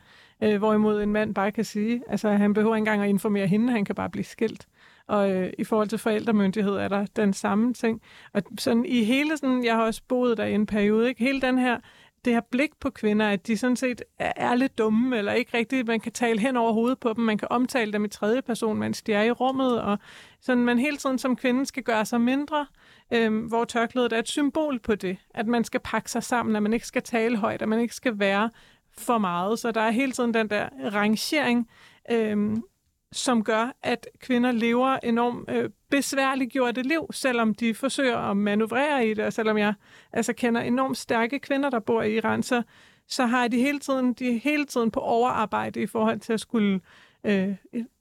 [0.44, 3.72] Øh, hvorimod en mand bare kan sige, altså han behøver ikke engang at informere hende,
[3.72, 4.68] han kan bare blive skilt.
[5.08, 8.02] Og øh, i forhold til forældremyndighed er der den samme ting.
[8.34, 11.24] Og sådan i hele sådan, jeg har også boet der i en periode, ikke?
[11.24, 11.78] hele den her
[12.26, 15.88] det her blik på kvinder, at de sådan set er lidt dumme, eller ikke rigtigt,
[15.88, 18.78] man kan tale hen over hovedet på dem, man kan omtale dem i tredje person,
[18.78, 19.98] mens de er i rummet, og
[20.42, 22.66] sådan man hele tiden som kvinde skal gøre sig mindre,
[23.14, 26.64] øhm, hvor tørklædet er et symbol på det, at man skal pakke sig sammen, at
[26.64, 28.50] man ikke skal tale højt, at man ikke skal være
[28.98, 31.70] for meget, så der er hele tiden den der rangering,
[32.12, 32.64] øhm,
[33.12, 39.14] som gør, at kvinder lever enormt øh, besværliggjorte liv, selvom de forsøger at manøvrere i
[39.14, 39.74] det, og selvom jeg
[40.14, 42.64] altså kender enormt stærke kvinder, der bor i Iran, så,
[43.08, 46.82] så har de hele tiden, de hele tiden på overarbejde i forhold til at skulle,
[47.24, 47.56] øh,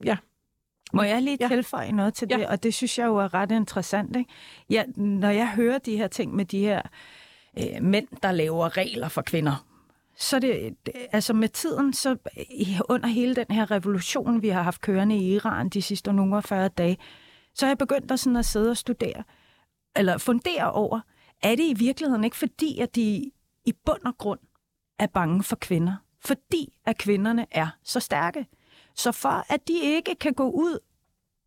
[0.04, 0.16] ja,
[0.92, 2.38] må jeg lige tilføje noget til det?
[2.38, 2.50] Ja.
[2.50, 4.16] Og det synes jeg jo er ret interessant.
[4.16, 4.30] Ikke?
[4.70, 6.82] Ja, når jeg hører de her ting med de her
[7.58, 9.66] øh, mænd, der laver regler for kvinder,
[10.20, 10.76] så det,
[11.12, 12.16] altså med tiden, så
[12.88, 16.68] under hele den her revolution, vi har haft kørende i Iran de sidste nogle 40
[16.68, 16.98] dage,
[17.54, 19.24] så har jeg begyndt at, sådan at sidde og studere,
[19.96, 21.00] eller fundere over,
[21.42, 23.30] er det i virkeligheden ikke fordi, at de
[23.64, 24.40] i bund og grund
[24.98, 25.96] er bange for kvinder?
[26.24, 28.46] Fordi at kvinderne er så stærke.
[28.96, 30.78] Så for at de ikke kan gå ud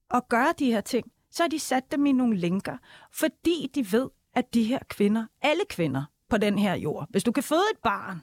[0.09, 2.77] og gøre de her ting, så har de sat dem i nogle lænker,
[3.11, 7.31] fordi de ved, at de her kvinder, alle kvinder på den her jord, hvis du
[7.31, 8.21] kan føde et barn,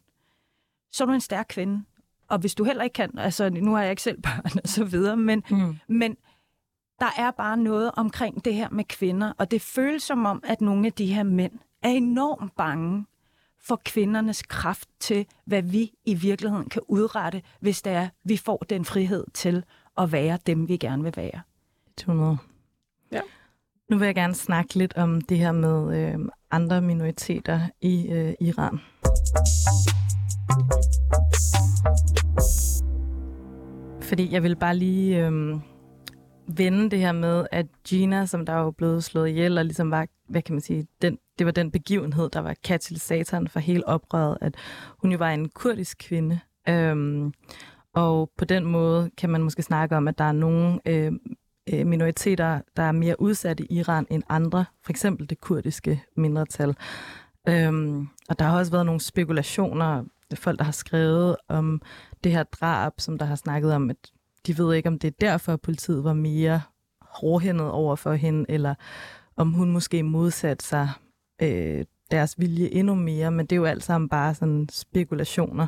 [0.93, 1.85] så er du en stærk kvinde.
[2.29, 4.85] Og hvis du heller ikke kan, altså nu har jeg ikke selv børn og så
[4.85, 5.79] videre, men, mm.
[5.89, 6.17] men
[7.01, 10.61] der er bare noget omkring det her med kvinder, og det føles som om, at
[10.61, 13.07] nogle af de her mænd er enormt bange
[13.63, 18.57] for kvindernes kraft til, hvad vi i virkeligheden kan udrette, hvis det er, vi får
[18.57, 19.65] den frihed til
[19.99, 21.41] at være dem, vi gerne vil være.
[21.97, 22.39] 200.
[23.13, 23.21] Ja.
[23.91, 26.19] Nu vil jeg gerne snakke lidt om det her med øh,
[26.51, 28.81] andre minoriteter i øh, Iran.
[34.03, 35.61] Fordi jeg vil bare lige øhm,
[36.57, 39.91] vende det her med, at Gina, som der er jo blevet slået ihjel, og ligesom
[39.91, 43.89] var, hvad kan man sige, den, det var den begivenhed, der var katalysatoren for hele
[43.89, 44.55] oprøret, at
[44.99, 46.41] hun jo var en kurdisk kvinde.
[46.69, 47.33] Øhm,
[47.95, 51.21] og på den måde kan man måske snakke om, at der er nogle øhm,
[51.73, 56.77] øh minoriteter, der er mere udsatte i Iran end andre, for eksempel det kurdiske mindretal.
[57.49, 60.05] Øhm, og der har også været nogle spekulationer,
[60.39, 61.83] folk, der har skrevet om
[62.25, 63.97] det her drab, som der har snakket om, at
[64.47, 66.61] de ved ikke, om det er derfor, at politiet var mere
[67.01, 68.75] hårdhændet over for hende, eller
[69.37, 70.89] om hun måske modsatte sig
[71.43, 75.67] øh, deres vilje endnu mere, men det er jo alt sammen bare sådan spekulationer.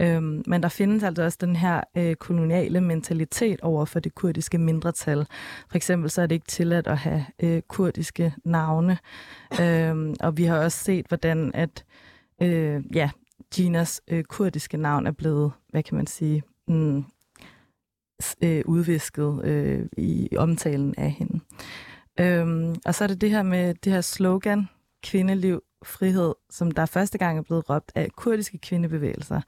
[0.00, 4.58] Øhm, men der findes altså også den her øh, koloniale mentalitet over for det kurdiske
[4.58, 5.26] mindretal.
[5.68, 8.98] For eksempel så er det ikke tilladt at have øh, kurdiske navne.
[9.60, 11.84] Øhm, og vi har også set, hvordan at
[12.42, 13.10] øh, ja,
[13.54, 17.04] Ginas øh, kurdiske navn er blevet, hvad kan man sige, mm,
[18.42, 21.40] øh, udvisket øh, i omtalen af hende.
[22.20, 24.68] Øhm, og så er det det her med det her slogan,
[25.02, 29.40] kvindeliv, frihed, som der første gang er blevet råbt af kurdiske kvindebevægelser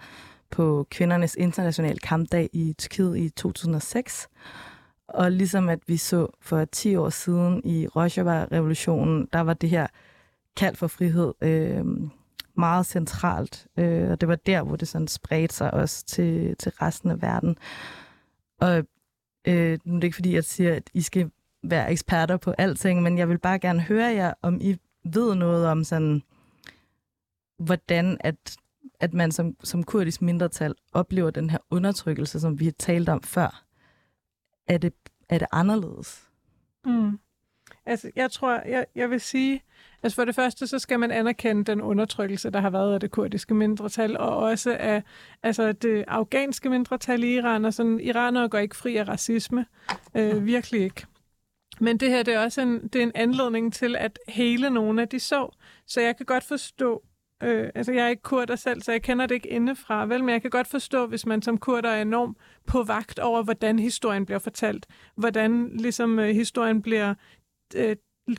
[0.51, 4.29] på kvindernes internationale kampdag i Tyrkiet i 2006.
[5.09, 9.87] Og ligesom at vi så for 10 år siden i Rojava-revolutionen, der var det her
[10.57, 11.85] kald for frihed øh,
[12.59, 13.67] meget centralt.
[13.77, 17.23] Øh, og det var der, hvor det sådan spredte sig også til, til resten af
[17.23, 17.59] verden.
[18.61, 18.85] Og
[19.49, 21.31] øh, nu er det ikke fordi, jeg siger, at I skal
[21.63, 25.67] være eksperter på alting, men jeg vil bare gerne høre jer, om I ved noget
[25.67, 26.23] om sådan,
[27.59, 28.57] hvordan at,
[29.01, 33.23] at man som, som kurdisk mindretal oplever den her undertrykkelse, som vi har talt om
[33.23, 33.65] før.
[34.67, 34.93] Er det,
[35.29, 36.31] er det anderledes?
[36.85, 37.19] Mm.
[37.87, 39.63] Altså, jeg tror, jeg, jeg vil sige,
[40.03, 43.11] altså for det første, så skal man anerkende den undertrykkelse, der har været af det
[43.11, 45.03] kurdiske mindretal, og også af
[45.43, 49.67] altså det afghanske mindretal i Iran, og sådan, iranere går ikke fri af racisme.
[50.15, 51.07] Øh, virkelig ikke.
[51.81, 55.03] Men det her, det er også en, det er en anledning til at hele nogle
[55.03, 55.57] af de så.
[55.87, 57.03] Så jeg kan godt forstå,
[57.43, 60.33] øh, altså jeg er ikke kurder selv, så jeg kender det ikke indefra, vel, men
[60.33, 64.27] jeg kan godt forstå, hvis man som kurder er enormt på vagt over, hvordan historien
[64.27, 67.15] bliver fortalt, hvordan ligesom øh, historien bliver
[67.75, 67.97] øh,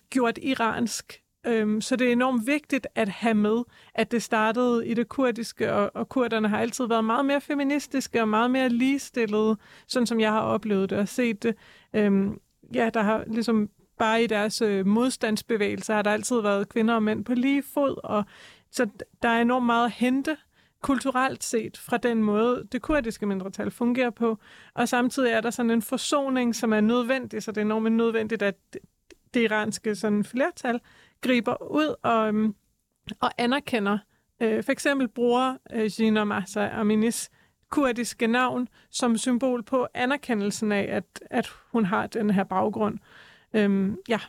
[0.09, 1.21] gjort iransk.
[1.47, 3.63] Øhm, så det er enormt vigtigt at have med,
[3.95, 8.21] at det startede i det kurdiske, og, og kurderne har altid været meget mere feministiske
[8.21, 11.55] og meget mere ligestillede, sådan som jeg har oplevet det og set det.
[11.93, 12.39] Øhm,
[12.73, 17.03] ja, der har ligesom bare i deres øh, modstandsbevægelser har der altid været kvinder og
[17.03, 18.23] mænd på lige fod, og
[18.71, 18.89] så
[19.21, 20.37] der er enormt meget at hente
[20.81, 24.37] kulturelt set fra den måde, det kurdiske mindretal fungerer på.
[24.73, 28.41] Og samtidig er der sådan en forsoning, som er nødvendig, så det er enormt nødvendigt,
[28.41, 28.55] at
[29.33, 30.79] det iranske sådan flertal
[31.21, 32.55] griber ud og, øhm,
[33.19, 33.97] og anerkender.
[34.41, 37.29] Øh, for eksempel bruger øh, Gina Massa Aminis
[37.69, 42.99] kurdiske navn som symbol på anerkendelsen af, at, at hun har den her baggrund.
[43.53, 44.19] Øhm, ja.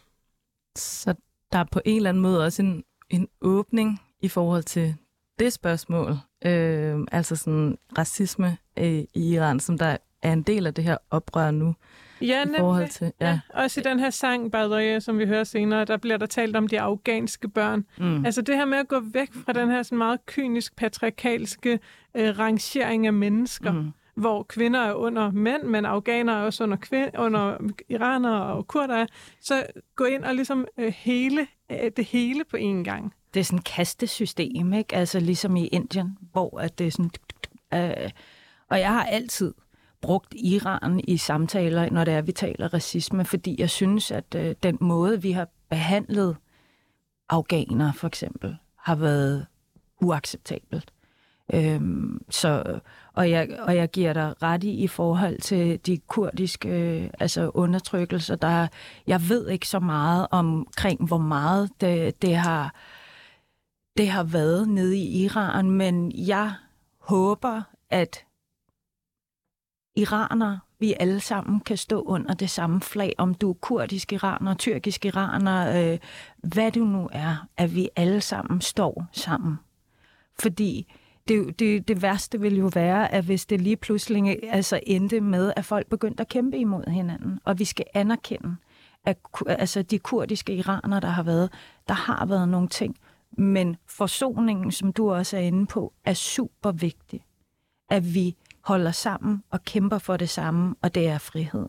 [0.77, 1.15] Så
[1.53, 4.95] der er på en eller anden måde også en, en åbning i forhold til
[5.39, 6.11] det spørgsmål,
[6.45, 10.97] øh, altså sådan racisme øh, i Iran, som der er en del af det her
[11.11, 11.75] oprør nu.
[12.21, 13.29] Ja, i forhold til, ja.
[13.29, 13.41] ja.
[13.55, 16.69] Også i den her sang, Badrige, som vi hører senere, der bliver der talt om
[16.69, 17.85] de afghanske børn.
[17.99, 18.25] Mm.
[18.25, 21.79] Altså det her med at gå væk fra den her sådan meget kynisk, patriarkalske
[22.15, 23.93] øh, rangering af mennesker, mm.
[24.15, 27.57] hvor kvinder er under mænd, men afghanere er også under, kvind- under
[27.89, 29.07] iranere og kurder.
[29.41, 33.15] Så gå ind og ligesom øh, hele øh, det hele på én gang.
[33.35, 34.97] Det er sådan et kastesystem, ikke?
[34.97, 37.11] Altså ligesom i Indien, hvor at det er sådan...
[37.75, 38.11] Øh,
[38.71, 39.55] og jeg har altid
[40.01, 44.55] brugt Iran i samtaler, når det er, vi taler racisme, fordi jeg synes, at øh,
[44.63, 46.37] den måde, vi har behandlet
[47.29, 49.47] afghanere for eksempel, har været
[50.01, 50.93] uacceptabelt.
[51.55, 52.81] Øhm, så,
[53.15, 57.51] og, jeg, og jeg giver dig ret i i forhold til de kurdiske øh, altså
[57.55, 58.37] undertrykkelser.
[58.37, 58.69] Der,
[59.07, 62.75] jeg ved ikke så meget omkring, hvor meget det, det, har,
[63.97, 66.53] det har været nede i Iran, men jeg
[67.01, 68.25] håber, at
[69.99, 74.55] iraner, vi alle sammen kan stå under det samme flag, om du er kurdisk iraner,
[74.55, 75.99] tyrkisk iraner, øh,
[76.37, 79.57] hvad du nu er, at vi alle sammen står sammen.
[80.41, 80.93] Fordi
[81.29, 85.53] det, det, det værste vil jo være, at hvis det lige pludselig altså endte med,
[85.57, 88.57] at folk begyndte at kæmpe imod hinanden, og vi skal anerkende,
[89.05, 91.53] at altså de kurdiske iranere, der har været,
[91.89, 92.97] der har været nogle ting,
[93.31, 97.25] men forsoningen, som du også er inde på, er super vigtig.
[97.91, 98.37] At vi
[98.69, 101.67] holder sammen og kæmper for det samme, og det er frihed.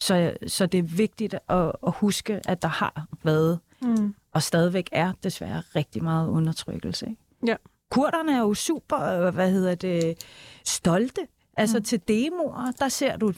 [0.00, 4.14] Så, så det er vigtigt at, at huske, at der har været, mm.
[4.32, 7.06] og stadigvæk er desværre rigtig meget undertrykkelse.
[7.06, 7.22] Ikke?
[7.46, 7.56] Ja.
[7.90, 10.24] Kurderne er jo super, øh, hvad hedder det,
[10.64, 11.20] stolte.
[11.56, 11.84] Altså mm.
[11.84, 13.32] til demoer, der ser du,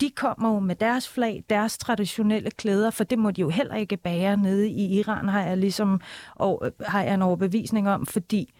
[0.00, 3.74] de kommer jo med deres flag, deres traditionelle klæder, for det må de jo heller
[3.74, 6.00] ikke bære nede i Iran, har jeg ligesom
[6.34, 8.54] og, har jeg en overbevisning om, fordi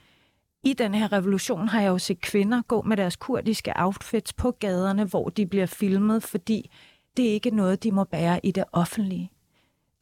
[0.64, 4.50] i den her revolution har jeg jo set kvinder gå med deres kurdiske outfits på
[4.50, 6.70] gaderne, hvor de bliver filmet, fordi
[7.16, 9.30] det er ikke noget, de må bære i det offentlige.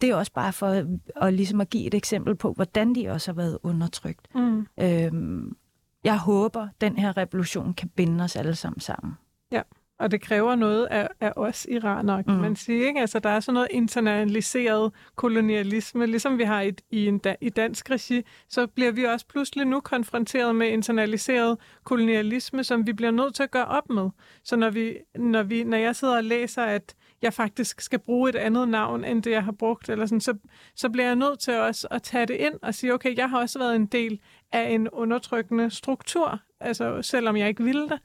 [0.01, 3.09] Det er også bare for at, at, ligesom at give et eksempel på, hvordan de
[3.09, 4.35] også har været undertrykt.
[4.35, 4.67] Mm.
[4.81, 5.57] Øhm,
[6.05, 9.15] jeg håber, den her revolution kan binde os alle sammen sammen.
[9.51, 9.63] Ja.
[10.03, 12.41] Og det kræver noget af, af os iranere, kan mm.
[12.41, 12.87] man sige.
[12.87, 13.01] Ikke?
[13.01, 17.49] Altså, der er sådan noget internaliseret kolonialisme, ligesom vi har i, i, en da, i
[17.49, 23.11] dansk regi, så bliver vi også pludselig nu konfronteret med internaliseret kolonialisme, som vi bliver
[23.11, 24.11] nødt til at gøre op med.
[24.45, 28.29] Så når, vi, når, vi, når jeg sidder og læser, at jeg faktisk skal bruge
[28.29, 30.35] et andet navn, end det jeg har brugt, eller sådan, så,
[30.75, 33.41] så bliver jeg nødt til også at tage det ind og sige, okay, jeg har
[33.41, 34.21] også været en del
[34.53, 37.99] af en undertrykkende struktur, altså selvom jeg ikke ville det.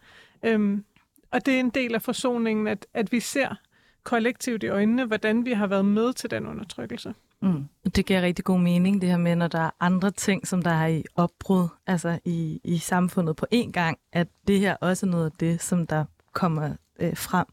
[0.43, 0.83] Øhm,
[1.31, 3.55] og det er en del af forsoningen, at, at vi ser
[4.03, 7.13] kollektivt i øjnene, hvordan vi har været med til den undertrykkelse.
[7.41, 7.65] Mm.
[7.95, 10.71] Det giver rigtig god mening, det her med, når der er andre ting, som der
[10.71, 15.09] er i opbrud altså i, i samfundet på én gang, at det her også er
[15.09, 17.45] noget af det, som der kommer øh, frem,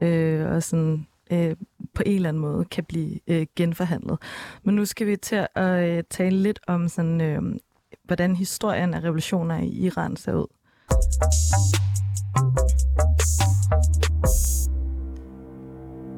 [0.00, 1.56] øh, og sådan øh,
[1.94, 4.18] på en eller anden måde kan blive øh, genforhandlet.
[4.62, 7.42] Men nu skal vi til at øh, tale lidt om, sådan, øh,
[8.04, 10.46] hvordan historien af revolutioner i Iran ser ud.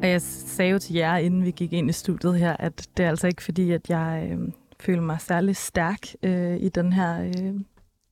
[0.02, 3.04] Og jeg sagde jo til jer, inden vi gik ind i studiet her, at det
[3.04, 4.38] er altså ikke fordi, at jeg øh,
[4.80, 7.54] føler mig særlig stærk øh, i den her øh,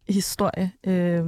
[0.08, 1.24] historie øh,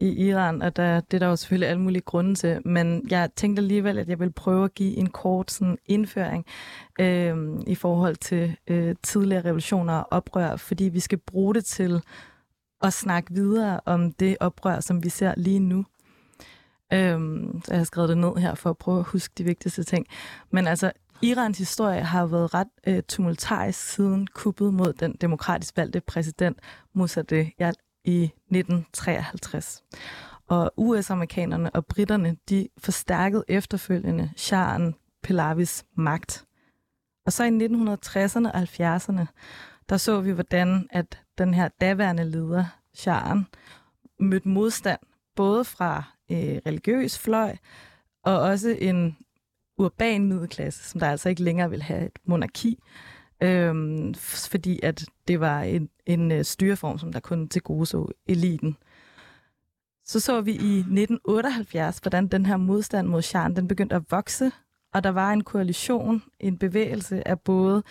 [0.00, 3.30] i Iran, og der, det er der jo selvfølgelig alle mulige grunde til, men jeg
[3.36, 6.46] tænkte alligevel, at jeg vil prøve at give en kort sådan, indføring
[7.00, 12.02] øh, i forhold til øh, tidligere revolutioner og oprør, fordi vi skal bruge det til
[12.82, 15.84] at snakke videre om det oprør, som vi ser lige nu.
[16.92, 19.84] Øhm, så jeg har skrevet det ned her for at prøve at huske de vigtigste
[19.84, 20.06] ting.
[20.50, 26.00] Men altså, Irans historie har været ret øh, tumultarisk siden kuppet mod den demokratisk valgte
[26.00, 26.58] præsident
[26.94, 27.50] Mossadegh
[28.04, 29.82] i 1953.
[30.48, 36.44] Og US-amerikanerne og britterne, de forstærkede efterfølgende Shahen Pahlavis magt.
[37.26, 39.26] Og så i 1960'erne og 70'erne,
[39.88, 43.46] der så vi, hvordan at den her daværende leder, Shahen,
[44.20, 45.00] mødte modstand
[45.36, 47.56] både fra øh, religiøs fløj,
[48.22, 49.16] og også en
[49.78, 52.78] urban middelklasse, som der altså ikke længere vil have et monarki,
[53.42, 58.06] øh, fordi at det var en, en øh, styreform, som der kun til gode så
[58.26, 58.76] eliten.
[60.04, 64.52] Så så vi i 1978, hvordan den her modstand mod Shahen, den begyndte at vokse,
[64.94, 67.82] og der var en koalition, en bevægelse af både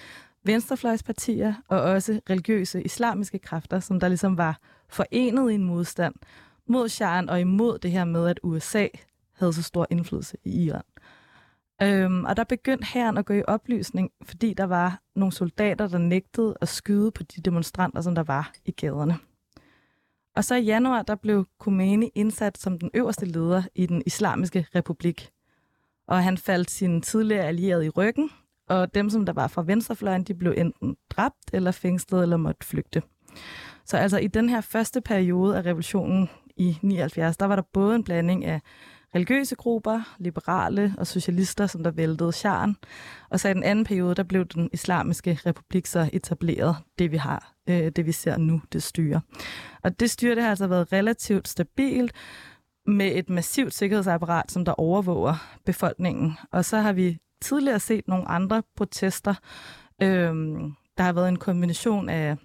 [0.44, 4.60] venstrefløjspartier og også religiøse islamiske kræfter, som der ligesom var
[4.90, 6.16] forenet i en modstand
[6.70, 8.88] mod Shahen og imod det her med, at USA
[9.34, 10.82] havde så stor indflydelse i Iran.
[11.82, 15.98] Øhm, og der begyndte herren at gå i oplysning, fordi der var nogle soldater, der
[15.98, 19.18] nægtede at skyde på de demonstranter, som der var i gaderne.
[20.36, 24.68] Og så i januar, der blev Khomeini indsat som den øverste leder i den islamiske
[24.76, 25.30] republik.
[26.08, 28.30] Og han faldt sin tidligere allierede i ryggen,
[28.70, 32.66] og dem, som der var fra venstrefløjen, de blev enten dræbt eller fængslet eller måtte
[32.66, 33.02] flygte.
[33.86, 37.96] Så altså i den her første periode af revolutionen i 79, der var der både
[37.96, 38.62] en blanding af
[39.16, 42.78] religiøse grupper, liberale og socialister, som der væltede Sharen.
[43.30, 47.18] Og så i den anden periode, der blev den islamiske republik så etableret, det vi
[47.18, 49.22] har, øh, det vi ser nu, det styre.
[49.84, 52.14] Og det styre, det har altså været relativt stabilt,
[52.88, 56.38] med et massivt sikkerhedsapparat, som der overvåger befolkningen.
[56.52, 59.34] Og så har vi tidligere set nogle andre protester.
[60.02, 62.38] Øhm, der har været en kombination af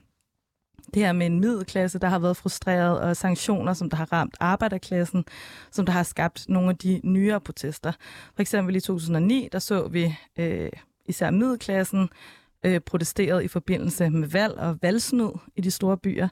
[0.94, 4.34] det her med en middelklasse, der har været frustreret, og sanktioner, som der har ramt
[4.40, 5.24] arbejderklassen,
[5.70, 7.92] som der har skabt nogle af de nyere protester.
[8.34, 10.70] For eksempel i 2009, der så vi øh,
[11.06, 12.08] især middelklassen
[12.64, 16.28] øh, protesteret i forbindelse med valg og valgsnyd i de store byer.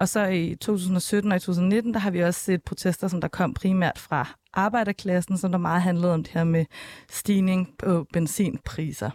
[0.00, 3.28] Og så i 2017 og i 2019, der har vi også set protester, som der
[3.28, 6.64] kom primært fra arbejderklassen, som der meget handlede om det her med
[7.10, 9.10] stigning på benzinpriser.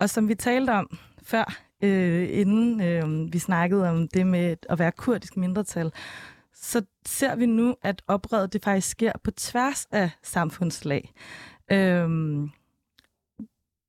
[0.00, 4.78] Og som vi talte om før, øh, inden øh, vi snakkede om det med at
[4.78, 5.92] være kurdisk mindretal,
[6.54, 11.12] så ser vi nu, at oprøret det faktisk sker på tværs af samfundslag.
[11.72, 12.08] Øh,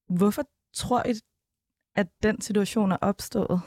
[0.10, 1.14] hvorfor tror I,
[1.96, 3.62] at den situation er opstået?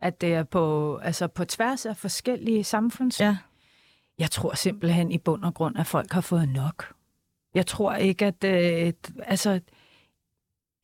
[0.00, 3.20] At det er på, altså på tværs af forskellige samfunds...
[3.20, 3.36] Ja.
[4.18, 6.94] Jeg tror simpelthen i bund og grund, at folk har fået nok.
[7.54, 8.44] Jeg tror ikke, at...
[8.44, 8.92] Øh,
[9.22, 9.60] altså,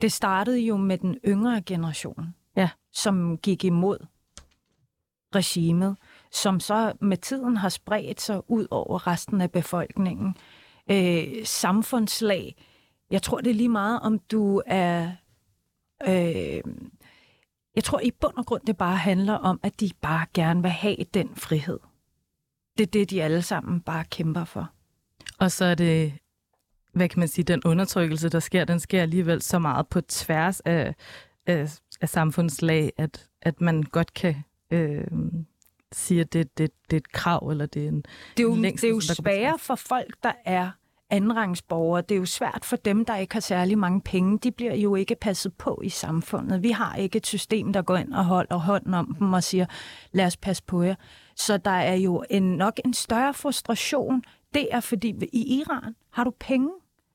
[0.00, 2.70] det startede jo med den yngre generation, ja.
[2.92, 4.06] som gik imod
[5.34, 5.96] regimet,
[6.32, 10.36] som så med tiden har spredt sig ud over resten af befolkningen.
[10.90, 12.66] Øh, samfundslag.
[13.10, 15.12] Jeg tror, det er lige meget, om du er...
[16.08, 16.62] Øh,
[17.74, 20.70] jeg tror i bund og grund, det bare handler om, at de bare gerne vil
[20.70, 21.78] have den frihed.
[22.78, 24.70] Det er det, de alle sammen bare kæmper for.
[25.38, 26.12] Og så er det
[27.00, 30.60] hvad kan man sige, den undertrykkelse, der sker, den sker alligevel så meget på tværs
[30.60, 30.94] af,
[31.46, 34.36] af, af samfundslag, at, at man godt kan
[34.70, 35.04] øh,
[35.92, 38.02] sige, at det, det, det er et krav, eller det er en
[38.36, 40.70] Det er jo, længste, det er jo sværere for folk, der er
[41.10, 42.02] andenrangsborgere.
[42.02, 44.38] Det er jo svært for dem, der ikke har særlig mange penge.
[44.38, 46.62] De bliver jo ikke passet på i samfundet.
[46.62, 49.66] Vi har ikke et system, der går ind og holder hånden om dem og siger,
[50.12, 50.94] lad os passe på jer.
[51.36, 54.22] Så der er jo en, nok en større frustration.
[54.54, 56.70] Det er fordi, i Iran har du penge,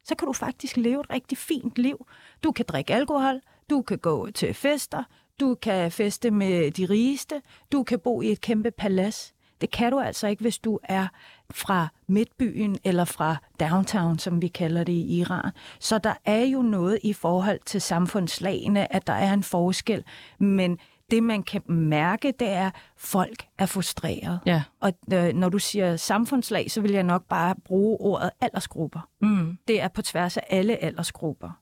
[0.05, 2.07] så kan du faktisk leve et rigtig fint liv.
[2.43, 5.03] Du kan drikke alkohol, du kan gå til fester,
[5.39, 7.41] du kan feste med de rigeste,
[7.71, 9.33] du kan bo i et kæmpe palads.
[9.61, 11.07] Det kan du altså ikke, hvis du er
[11.51, 15.51] fra midtbyen eller fra downtown, som vi kalder det i Iran.
[15.79, 20.03] Så der er jo noget i forhold til samfundslagene, at der er en forskel,
[20.39, 20.79] men
[21.11, 24.39] det, man kan mærke, det er, at folk er frustreret.
[24.45, 24.63] Ja.
[24.79, 29.09] Og øh, når du siger samfundslag, så vil jeg nok bare bruge ordet aldersgrupper.
[29.21, 29.57] Mm.
[29.67, 31.61] Det er på tværs af alle aldersgrupper,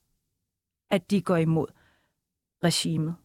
[0.91, 1.67] at de går imod
[2.63, 3.15] regimet.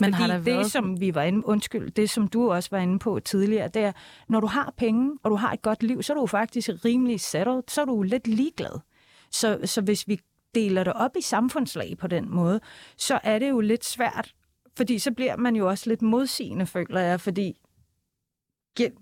[0.00, 0.70] Men Fordi har der det, været...
[0.70, 3.92] som vi var inde, undskyld, det som du også var inde på tidligere, det er,
[4.28, 7.20] når du har penge, og du har et godt liv, så er du faktisk rimelig
[7.20, 8.80] settled, så er du lidt ligeglad.
[9.30, 10.20] Så, så hvis vi
[10.54, 12.60] deler det op i samfundslag på den måde,
[12.96, 14.34] så er det jo lidt svært
[14.76, 17.60] fordi så bliver man jo også lidt modsigende, føler jeg, fordi...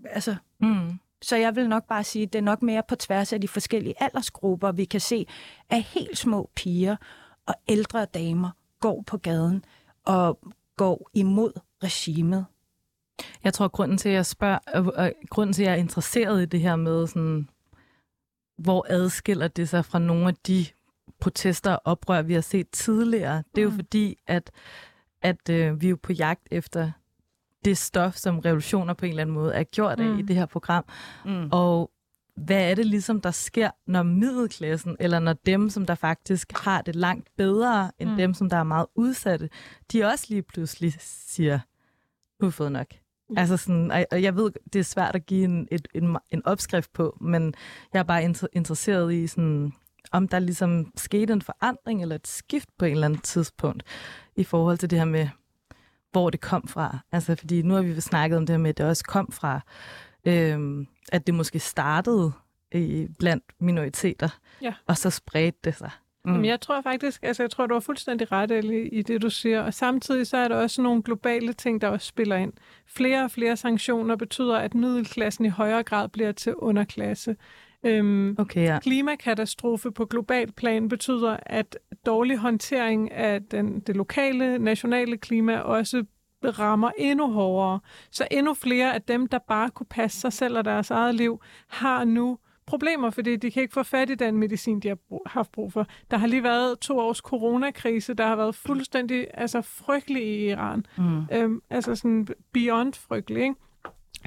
[0.04, 0.98] Altså, mm.
[1.22, 3.48] Så jeg vil nok bare sige, at det er nok mere på tværs af de
[3.48, 5.26] forskellige aldersgrupper, vi kan se,
[5.70, 6.96] at helt små piger
[7.46, 8.50] og ældre damer
[8.80, 9.64] går på gaden
[10.04, 10.38] og
[10.76, 11.52] går imod
[11.82, 12.46] regimet.
[13.44, 16.46] Jeg tror, grunden til, at jeg spørger, og grunden til, at jeg er interesseret i
[16.46, 17.48] det her med, sådan,
[18.58, 20.66] hvor adskiller det sig fra nogle af de
[21.20, 23.76] protester og oprør, vi har set tidligere, det er jo mm.
[23.76, 24.50] fordi, at
[25.22, 26.90] at øh, vi er jo på jagt efter
[27.64, 30.18] det stof, som revolutioner på en eller anden måde er gjort af mm.
[30.18, 30.84] i det her program.
[31.24, 31.48] Mm.
[31.52, 31.90] Og
[32.36, 36.82] hvad er det ligesom, der sker, når middelklassen, eller når dem, som der faktisk har
[36.82, 38.16] det langt bedre, end mm.
[38.16, 39.48] dem, som der er meget udsatte,
[39.92, 41.58] de også lige pludselig siger,
[42.40, 42.86] nu har fået nok.
[43.30, 43.38] Mm.
[43.38, 46.92] Altså sådan, og jeg ved, det er svært at give en, et, en, en opskrift
[46.92, 47.54] på, men
[47.92, 49.72] jeg er bare inter- interesseret i sådan,
[50.12, 53.82] om der ligesom skete en forandring eller et skift på en eller anden tidspunkt
[54.40, 55.28] i forhold til det her med,
[56.12, 56.98] hvor det kom fra.
[57.12, 59.60] Altså, fordi nu har vi snakket om det her med, at det også kom fra,
[60.24, 62.32] øhm, at det måske startede
[62.72, 64.28] i, blandt minoriteter,
[64.62, 64.74] ja.
[64.86, 65.90] og så spredte det sig.
[66.24, 66.30] Mm.
[66.32, 69.30] Jamen, jeg tror faktisk, altså jeg tror, du har fuldstændig ret i, i det, du
[69.30, 69.62] siger.
[69.62, 72.52] Og samtidig så er der også nogle globale ting, der også spiller ind.
[72.86, 77.36] Flere og flere sanktioner betyder, at middelklassen i højere grad bliver til underklasse.
[77.84, 78.78] Øhm, okay, ja.
[78.78, 86.04] Klimakatastrofe på global plan betyder, at dårlig håndtering af den, det lokale, nationale klima også
[86.44, 87.80] rammer endnu hårdere.
[88.10, 91.40] Så endnu flere af dem, der bare kunne passe sig selv og deres eget liv,
[91.68, 95.52] har nu problemer, fordi de kan ikke få fat i den medicin, de har haft
[95.52, 95.86] brug for.
[96.10, 100.86] Der har lige været to års coronakrise, der har været fuldstændig altså, frygtelig i Iran.
[100.98, 101.22] Mm.
[101.32, 103.54] Øhm, altså sådan beyond frygtelig, ikke?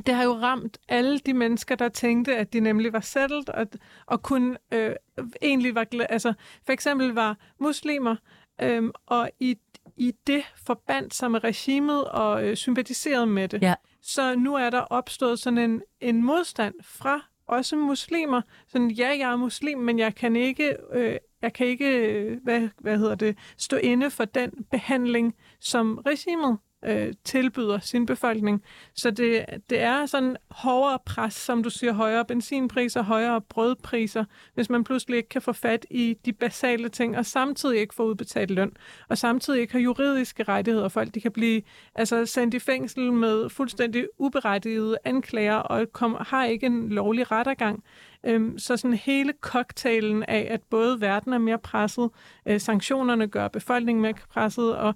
[0.05, 3.67] Det har jo ramt alle de mennesker, der tænkte, at de nemlig var settled, og,
[4.05, 4.95] og kun øh,
[5.41, 5.85] egentlig var...
[6.09, 6.33] Altså,
[6.65, 8.15] for eksempel var muslimer,
[8.61, 9.57] øh, og i,
[9.97, 13.61] i det forbandt sig med regimet og øh, sympatiserede med det.
[13.61, 13.73] Ja.
[14.01, 18.41] Så nu er der opstået sådan en, en modstand fra også muslimer.
[18.67, 22.69] Sådan, ja, jeg er muslim, men jeg kan ikke, øh, jeg kan ikke øh, hvad,
[22.79, 28.63] hvad hedder det, stå inde for den behandling, som regimet øh, tilbyder sin befolkning.
[28.93, 34.69] Så det, det er sådan hårdere pres, som du siger, højere benzinpriser, højere brødpriser, hvis
[34.69, 38.51] man pludselig ikke kan få fat i de basale ting, og samtidig ikke få udbetalt
[38.51, 38.71] løn,
[39.09, 40.89] og samtidig ikke har juridiske rettigheder.
[40.89, 41.61] Folk de kan blive
[41.95, 47.83] altså, sendt i fængsel med fuldstændig uberettigede anklager, og kom, har ikke en lovlig rettergang.
[48.25, 52.09] Øhm, så sådan hele cocktailen af, at både verden er mere presset,
[52.45, 54.95] øh, sanktionerne gør befolkningen mere presset, og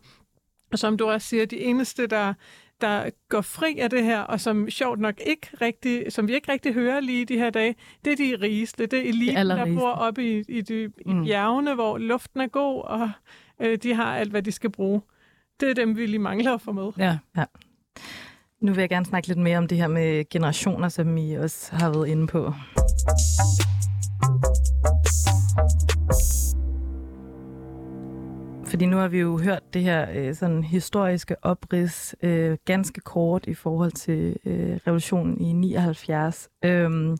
[0.71, 2.33] og som du også siger, de eneste, der,
[2.81, 6.51] der går fri af det her, og som sjovt nok ikke rigtig, som vi ikke
[6.51, 8.85] rigtig hører lige de her dage, det er de rigeste.
[8.85, 11.23] Det er eliten, der bor oppe i, i, de, i mm.
[11.23, 13.11] bjergene, hvor luften er god, og
[13.61, 15.01] øh, de har alt, hvad de skal bruge.
[15.59, 16.91] Det er dem, vi lige mangler at få med.
[16.97, 17.43] Ja, ja.
[18.61, 21.75] Nu vil jeg gerne snakke lidt mere om det her med generationer, som I også
[21.75, 22.53] har været inde på.
[28.67, 33.47] Fordi nu har vi jo hørt det her øh, sådan historiske oprids øh, ganske kort
[33.47, 36.49] i forhold til øh, revolutionen i 79.
[36.65, 37.17] Øhm,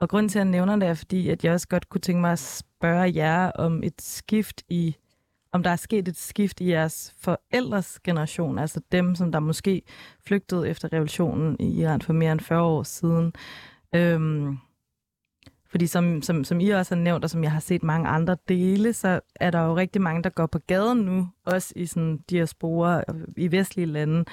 [0.00, 2.20] og grunden til, at jeg nævner det, er fordi, at jeg også godt kunne tænke
[2.20, 4.96] mig at spørge jer om et skift i,
[5.52, 9.82] om der er sket et skift i jeres forældres generation, altså dem, som der måske
[10.26, 13.32] flygtede efter revolutionen i Iran for mere end 40 år siden.
[13.94, 14.58] Øhm,
[15.72, 18.36] fordi som, som, som I også har nævnt, og som jeg har set mange andre
[18.48, 22.18] dele, så er der jo rigtig mange, der går på gaden nu, også i sådan
[22.30, 23.02] diaspora
[23.36, 24.24] i vestlige lande.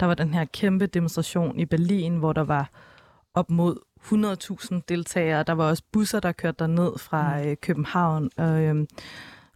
[0.00, 2.70] Der var den her kæmpe demonstration i Berlin, hvor der var
[3.34, 5.42] op mod 100.000 deltagere.
[5.42, 7.48] Der var også busser, der kørte ned fra mm.
[7.48, 8.30] øh, København.
[8.36, 8.86] Og, øh,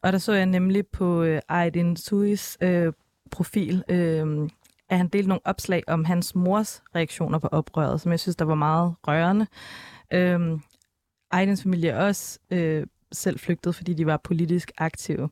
[0.02, 2.92] og der så jeg nemlig på øh, Aydin Suis øh,
[3.30, 4.48] profil, øh,
[4.88, 8.44] at han delte nogle opslag om hans mors reaktioner på oprøret, som jeg synes, der
[8.44, 9.46] var meget rørende.
[10.12, 10.58] Øh,
[11.32, 15.30] Aydens familie også øh, selv flygtet, fordi de var politisk aktive.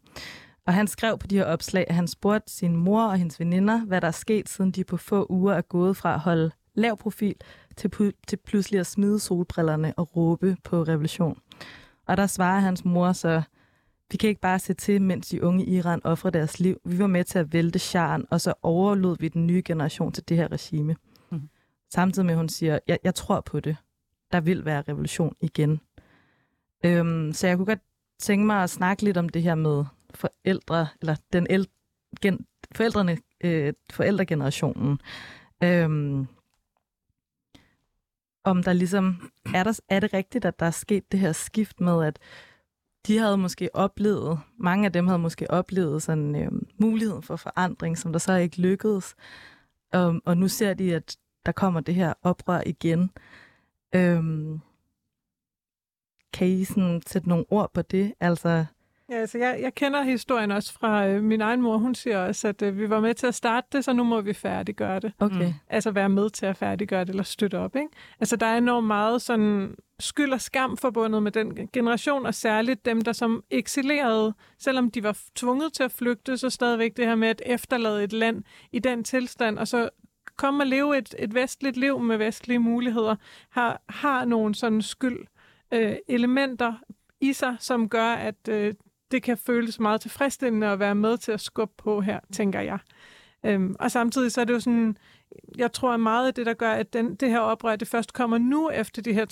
[0.66, 3.80] Og han skrev på de her opslag, at han spurgte sin mor og hendes veninder,
[3.80, 6.96] hvad der er sket, siden de på få uger er gået fra at holde lav
[6.96, 7.34] profil
[7.76, 11.38] til, til pludselig at smide solbrillerne og råbe på revolution.
[12.07, 13.42] Og der svarer hans mor så,
[14.11, 16.80] vi kan ikke bare se til, mens de unge i Iran offrer deres liv.
[16.84, 20.28] Vi var med til at vælte sharen, og så overlod vi den nye generation til
[20.28, 20.96] det her regime.
[21.30, 21.48] Mm.
[21.90, 23.76] Samtidig med, at hun siger, jeg, jeg tror på det.
[24.32, 25.80] Der vil være revolution igen.
[26.85, 27.83] Øhm, så jeg kunne godt
[28.18, 31.68] tænke mig at snakke lidt om det her med forældre, eller den el,
[32.20, 35.01] gen, forældrene, øh, forældregenerationen.
[35.62, 36.26] Øhm,
[38.45, 41.81] om der ligesom, er, der, er det rigtigt, at der er sket det her skift
[41.81, 42.18] med, at
[43.07, 47.99] de havde måske oplevet, mange af dem havde måske oplevet sådan øh, muligheden for forandring,
[47.99, 49.14] som der så ikke lykkedes.
[49.97, 51.16] Um, og nu ser de, at
[51.47, 53.11] der kommer det her oprør igen.
[53.95, 54.61] Øhm,
[56.33, 58.14] kan I sådan sætte nogle ord på det?
[58.20, 58.64] Altså...
[59.11, 61.76] Ja, altså jeg, jeg kender historien også fra øh, min egen mor.
[61.76, 64.20] Hun siger også, at øh, vi var med til at starte det, så nu må
[64.20, 65.12] vi færdiggøre det.
[65.18, 65.47] Okay.
[65.47, 65.53] Mm.
[65.68, 67.76] Altså være med til at færdiggøre det eller støtte op.
[67.76, 67.89] Ikke?
[68.20, 72.85] Altså der er enormt meget sådan skyld og skam forbundet med den generation, og særligt
[72.85, 77.14] dem, der som eksilerede, selvom de var tvunget til at flygte, så stadigvæk det her
[77.14, 79.89] med at efterlade et land i den tilstand, og så
[80.37, 83.16] komme og leve et, et vestligt liv med vestlige muligheder,
[83.51, 85.26] har, har nogen sådan skyld
[85.72, 86.74] øh, elementer
[87.20, 88.74] i sig, som gør, at øh,
[89.10, 92.78] det kan føles meget tilfredsstillende at være med til at skubbe på her, tænker jeg.
[93.44, 94.96] Øhm, og samtidig så er det jo sådan,
[95.58, 98.12] jeg tror at meget af det, der gør, at den, det her oprør, det først
[98.12, 99.26] kommer nu efter de her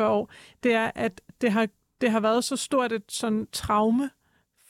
[0.00, 0.30] 43-44 år,
[0.62, 1.68] det er, at det har,
[2.00, 4.10] det har været så stort et sådan traume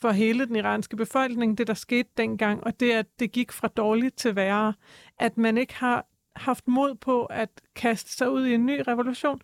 [0.01, 3.67] for hele den iranske befolkning, det der skete dengang, og det, at det gik fra
[3.67, 4.73] dårligt til værre,
[5.19, 9.41] at man ikke har haft mod på at kaste sig ud i en ny revolution,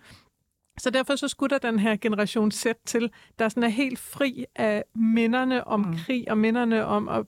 [0.78, 4.46] så derfor så skulle der den her generation Z til, der sådan er helt fri
[4.56, 5.96] af minderne om mm.
[6.06, 7.26] krig og minderne om at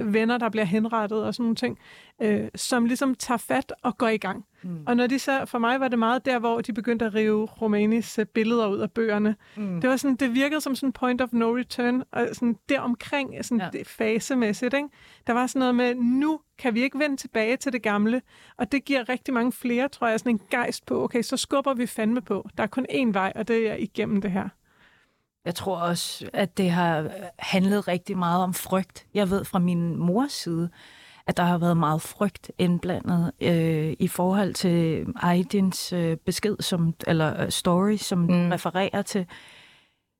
[0.00, 1.78] venner, der bliver henrettet og sådan nogle ting,
[2.22, 4.44] øh, som ligesom tager fat og går i gang.
[4.62, 4.84] Mm.
[4.86, 7.46] Og når de så, for mig var det meget der, hvor de begyndte at rive
[7.46, 9.36] Romanis billeder ud af bøgerne.
[9.56, 9.80] Mm.
[9.80, 13.44] Det var sådan, det virkede som sådan point of no return, og sådan der omkring,
[13.44, 13.78] sådan ja.
[13.78, 14.88] det fasemæssigt, ikke?
[15.26, 18.22] Der var sådan noget med, nu kan vi ikke vende tilbage til det gamle,
[18.56, 21.74] og det giver rigtig mange flere, tror jeg, sådan en gejst på, okay, så skubber
[21.74, 22.48] vi fandme på.
[22.56, 24.48] Der er kun én vej, og det er igennem det her.
[25.48, 29.06] Jeg tror også, at det har handlet rigtig meget om frygt.
[29.14, 30.70] Jeg ved fra min mors side,
[31.26, 36.94] at der har været meget frygt indblandet øh, i forhold til Aydins øh, besked, som,
[37.06, 38.50] eller øh, story, som mm.
[38.50, 39.26] refererer til.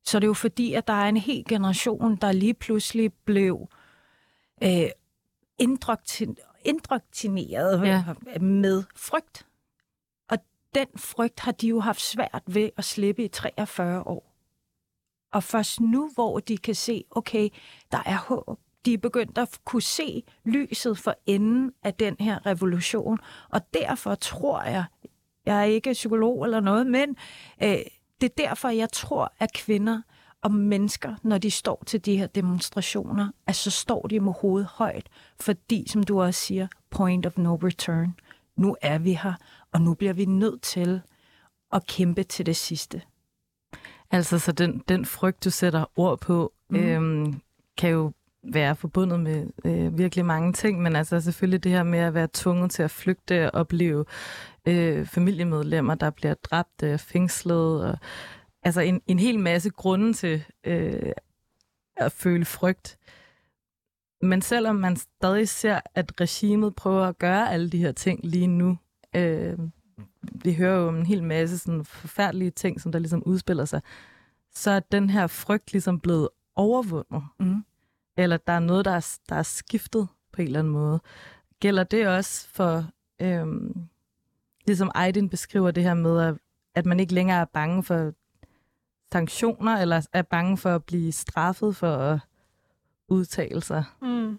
[0.05, 3.69] Så det er jo fordi, at der er en hel generation, der lige pludselig blev
[4.63, 4.89] øh,
[5.59, 8.05] indoktrineret ja.
[8.41, 9.47] med frygt.
[10.31, 10.39] Og
[10.75, 14.28] den frygt har de jo haft svært ved at slippe i 43 år.
[15.33, 17.49] Og først nu, hvor de kan se, okay,
[17.93, 22.47] der er håb, de er begyndt at kunne se lyset for enden af den her
[22.47, 23.19] revolution.
[23.51, 24.85] Og derfor tror jeg,
[25.47, 27.17] jeg er ikke psykolog eller noget, men
[27.63, 27.79] øh,
[28.21, 30.03] det er derfor, jeg tror, at kvinder
[30.43, 34.69] og mennesker, når de står til de her demonstrationer, at så står de med hovedet
[34.73, 35.09] højt,
[35.41, 38.15] fordi, som du også siger, point of no return.
[38.57, 39.35] Nu er vi her,
[39.73, 41.01] og nu bliver vi nødt til
[41.73, 43.03] at kæmpe til det sidste.
[44.11, 46.77] Altså, så den, den frygt, du sætter ord på, mm.
[46.77, 47.41] øhm,
[47.77, 51.99] kan jo være forbundet med øh, virkelig mange ting, men altså selvfølgelig det her med
[51.99, 54.05] at være tvunget til at flygte og opleve
[54.69, 57.99] øh, familiemedlemmer, der bliver dræbt, øh, fængslet, og,
[58.63, 61.13] altså en, en hel masse grunde til øh,
[61.97, 62.99] at føle frygt.
[64.23, 68.47] Men selvom man stadig ser, at regimet prøver at gøre alle de her ting lige
[68.47, 68.79] nu,
[69.17, 69.59] øh,
[70.23, 73.81] vi hører jo en hel masse sådan forfærdelige ting, som der ligesom udspiller sig,
[74.55, 77.23] så er den her frygt ligesom blevet overvundet.
[77.41, 77.65] Mm.
[78.17, 81.01] Eller der er noget, der er, der er skiftet på en eller anden måde.
[81.61, 82.85] Gælder det også for,
[83.21, 83.89] øhm,
[84.67, 86.35] ligesom Aydin beskriver det her med, at,
[86.75, 88.13] at man ikke længere er bange for
[89.13, 92.19] sanktioner, eller er bange for at blive straffet for at
[93.09, 93.85] udtale sig?
[94.03, 94.39] Mm.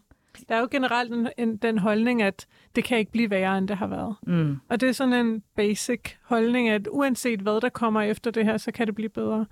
[0.50, 3.68] Der er jo generelt en, en, den holdning, at det kan ikke blive værre, end
[3.68, 4.16] det har været.
[4.28, 4.58] Mm.
[4.70, 8.58] Og det er sådan en basic holdning, at uanset hvad der kommer efter det her,
[8.58, 9.46] så kan det blive bedre.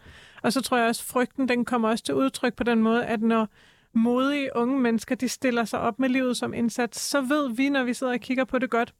[0.44, 3.06] Og så tror jeg også, at frygten den kommer også til udtryk på den måde,
[3.06, 3.48] at når
[3.94, 7.84] modige unge mennesker de stiller sig op med livet som indsats, så ved vi, når
[7.84, 8.94] vi sidder og kigger på det godt,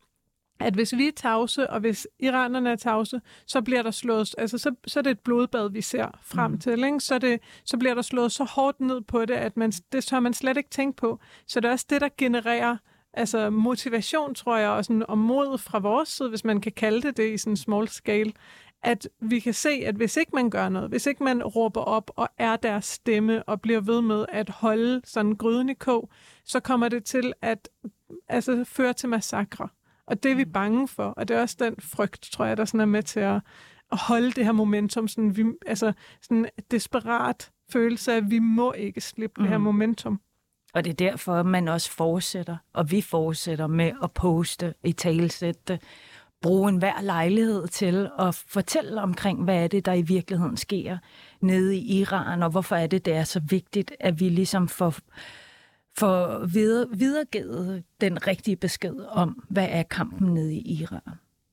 [0.60, 4.58] at hvis vi er tavse, og hvis iranerne er tavse, så bliver der slået, altså
[4.58, 6.60] så, så er det et blodbad, vi ser frem mm.
[6.60, 7.00] til, ikke?
[7.00, 10.20] Så, det, så bliver der slået så hårdt ned på det, at man, det tør
[10.20, 11.20] man slet ikke tænke på.
[11.48, 12.78] Så det er også det, der genererer
[13.14, 17.02] altså motivation, tror jeg, og, sådan, og mod fra vores side, hvis man kan kalde
[17.02, 18.34] det det i sådan en small scale,
[18.84, 22.12] at vi kan se, at hvis ikke man gør noget, hvis ikke man råber op
[22.16, 26.10] og er deres stemme og bliver ved med at holde sådan gryden i kog,
[26.44, 27.70] så kommer det til at
[28.28, 29.70] altså, føre til massakre.
[30.08, 30.52] Og det er vi mm.
[30.52, 33.20] bange for, og det er også den frygt, tror jeg, der sådan er med til
[33.20, 33.42] at,
[33.92, 38.74] at holde det her momentum, sådan, vi, altså sådan desperat følelse af, at vi må
[38.74, 39.44] ikke slippe mm.
[39.44, 39.64] det her mm.
[39.64, 40.22] momentum.
[40.74, 45.80] Og det er derfor, man også fortsætter, og vi fortsætter med at poste, i talesætte,
[46.42, 50.98] bruge enhver lejlighed til at fortælle omkring, hvad er det, der i virkeligheden sker
[51.42, 54.96] nede i Iran, og hvorfor er det, det er så vigtigt, at vi ligesom får,
[55.98, 61.02] får videre, videregivet den rigtige besked om, hvad er kampen nede i Iran.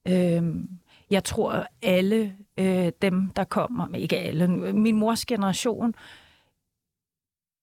[0.08, 0.68] Øhm,
[1.10, 5.94] jeg tror, alle øh, dem, der kommer, men ikke alle, min mors generation,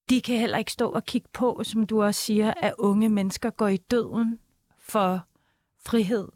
[0.09, 3.49] de kan heller ikke stå og kigge på, som du også siger, at unge mennesker
[3.49, 4.39] går i døden
[4.79, 5.25] for
[5.85, 6.27] frihed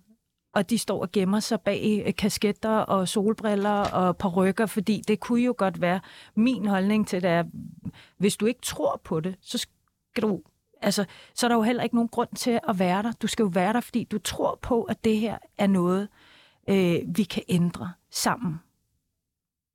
[0.55, 5.19] og de står og gemmer sig bag øh, kasketter og solbriller og parrykker, fordi det
[5.19, 5.99] kunne jo godt være
[6.35, 7.43] min holdning til det er,
[8.17, 9.67] hvis du ikke tror på det, så
[10.15, 10.41] skal du
[10.81, 13.11] altså, så er der jo heller ikke nogen grund til at være der.
[13.11, 16.07] Du skal jo være der, fordi du tror på, at det her er noget,
[16.69, 18.59] øh, vi kan ændre sammen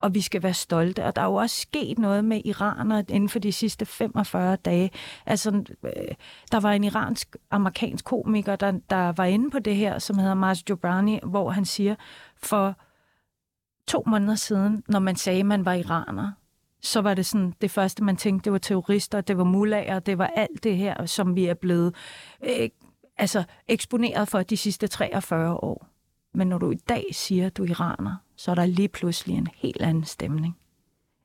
[0.00, 1.04] og vi skal være stolte.
[1.04, 4.90] Og der er jo også sket noget med iranere inden for de sidste 45 dage.
[5.26, 6.14] Altså, øh,
[6.52, 10.70] der var en iransk-amerikansk komiker, der, der var inde på det her, som hedder Mars
[10.70, 11.94] Jobrani, hvor han siger,
[12.36, 12.74] for
[13.86, 16.32] to måneder siden, når man sagde, at man var iraner,
[16.82, 20.18] så var det sådan, det første, man tænkte, det var terrorister, det var mullager, det
[20.18, 21.94] var alt det her, som vi er blevet
[22.44, 22.68] øh,
[23.16, 25.86] altså, eksponeret for de sidste 43 år.
[26.34, 29.36] Men når du i dag siger, at du er iraner, så er der lige pludselig
[29.36, 30.56] en helt anden stemning.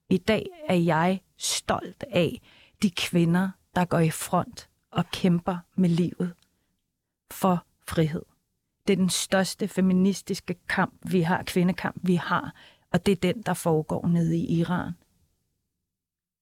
[0.10, 2.42] I dag er jeg stolt af
[2.82, 6.34] de kvinder, der går i front og kæmper med livet
[7.32, 8.22] for frihed.
[8.88, 12.54] Det er den største feministiske kamp, vi har, kvindekamp, vi har.
[12.94, 14.92] Og det er den, der foregår nede i Iran.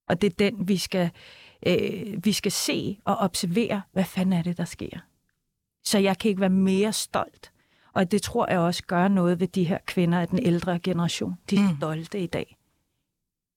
[0.07, 1.11] Og det er den, vi skal,
[1.67, 4.99] øh, vi skal se og observere, hvad fanden er det, der sker.
[5.83, 7.51] Så jeg kan ikke være mere stolt.
[7.93, 11.35] Og det tror jeg også gør noget ved de her kvinder af den ældre generation.
[11.49, 11.77] De er mm.
[11.77, 12.57] stolte i dag.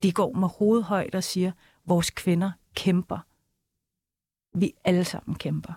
[0.02, 1.52] De går med hovedhøjt og siger,
[1.84, 3.18] vores kvinder kæmper.
[4.58, 5.72] Vi alle sammen kæmper.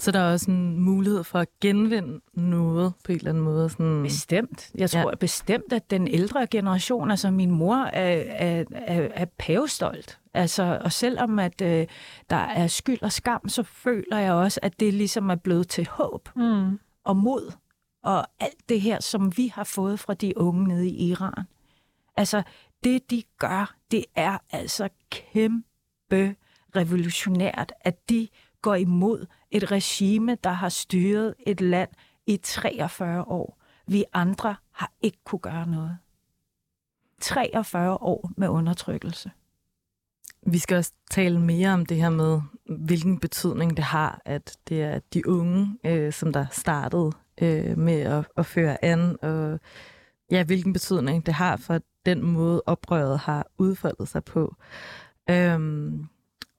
[0.00, 3.70] Så der er også en mulighed for at genvinde noget på en eller anden måde?
[3.70, 4.02] Sådan...
[4.02, 4.70] Bestemt.
[4.74, 5.14] Jeg tror ja.
[5.14, 10.18] bestemt, at den ældre generation, altså min mor, er, er, er, er pavestolt.
[10.34, 11.86] Altså, og selvom at øh,
[12.30, 15.86] der er skyld og skam, så føler jeg også, at det ligesom er blevet til
[15.86, 16.78] håb mm.
[17.04, 17.52] og mod.
[18.02, 21.44] Og alt det her, som vi har fået fra de unge nede i Iran.
[22.16, 22.42] Altså,
[22.84, 26.36] det de gør, det er altså kæmpe
[26.76, 28.28] revolutionært, at de
[28.62, 31.88] går imod et regime, der har styret et land
[32.26, 33.58] i 43 år.
[33.86, 35.98] Vi andre har ikke kunne gøre noget.
[37.20, 39.30] 43 år med undertrykkelse.
[40.46, 44.82] Vi skal også tale mere om det her med, hvilken betydning det har, at det
[44.82, 49.60] er de unge, øh, som der startede øh, med at, at føre an, og
[50.30, 54.56] ja, hvilken betydning det har for den måde, oprøret har udfoldet sig på.
[55.30, 56.08] Øhm,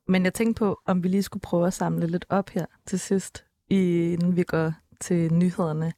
[0.10, 2.99] men jeg tænkte på, om vi lige skulle prøve at samle lidt op her til
[2.99, 5.93] sidst, inden vi går til nyhederne.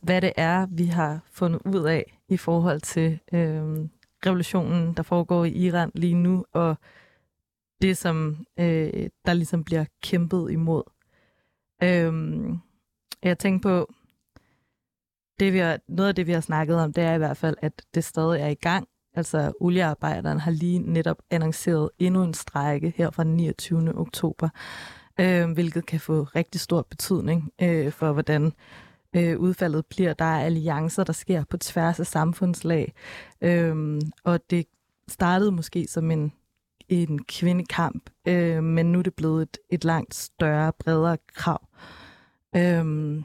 [0.00, 3.88] Hvad det er, vi har fundet ud af i forhold til øh,
[4.26, 6.76] revolutionen, der foregår i Iran lige nu, og
[7.82, 10.82] det, som øh, der ligesom bliver kæmpet imod.
[11.82, 12.12] Øh,
[13.22, 13.92] jeg tænkte på,
[15.40, 17.56] det vi har, noget af det, vi har snakket om, det er i hvert fald,
[17.62, 18.88] at det stadig er i gang.
[19.18, 23.98] Altså, oliearbejderen har lige netop annonceret endnu en strække her fra den 29.
[23.98, 24.48] oktober,
[25.20, 28.52] øh, hvilket kan få rigtig stor betydning øh, for, hvordan
[29.16, 30.14] øh, udfaldet bliver.
[30.14, 32.92] Der er alliancer, der sker på tværs af samfundslag,
[33.40, 34.66] øh, og det
[35.08, 36.32] startede måske som en,
[36.88, 41.68] en kvindekamp, øh, men nu er det blevet et, et langt større, bredere krav.
[42.56, 43.22] Øh,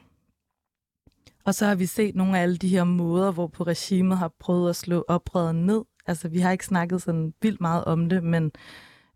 [1.46, 4.32] og så har vi set nogle af alle de her måder, hvor på regimet har
[4.40, 5.84] prøvet at slå oprøret ned.
[6.06, 8.52] Altså, vi har ikke snakket sådan vildt meget om det, men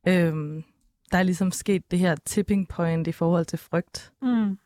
[0.07, 0.63] øhm,
[1.11, 4.11] der er ligesom sket det her tipping point i forhold til frygt.
[4.21, 4.59] Mm.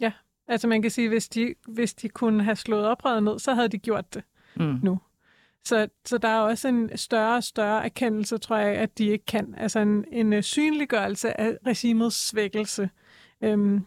[0.00, 0.12] Ja,
[0.48, 3.68] altså man kan sige, hvis de, hvis de kunne have slået oprøret ned, så havde
[3.68, 4.22] de gjort det
[4.56, 4.78] mm.
[4.82, 4.98] nu.
[5.64, 9.24] Så, så der er også en større og større erkendelse, tror jeg, at de ikke
[9.24, 9.54] kan.
[9.56, 12.90] Altså en, en øh, synliggørelse af regimets svækkelse.
[13.40, 13.86] Øhm,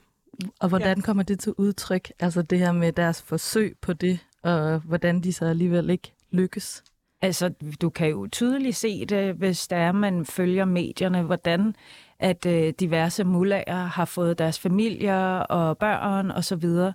[0.60, 1.02] og hvordan ja.
[1.02, 5.34] kommer det til udtryk, altså det her med deres forsøg på det, og hvordan de
[5.34, 6.84] så alligevel ikke lykkes?
[7.22, 11.76] Altså, du kan jo tydeligt se det, hvis der er, man følger medierne, hvordan
[12.20, 16.94] at øh, diverse mullager har fået deres familier og børn og så videre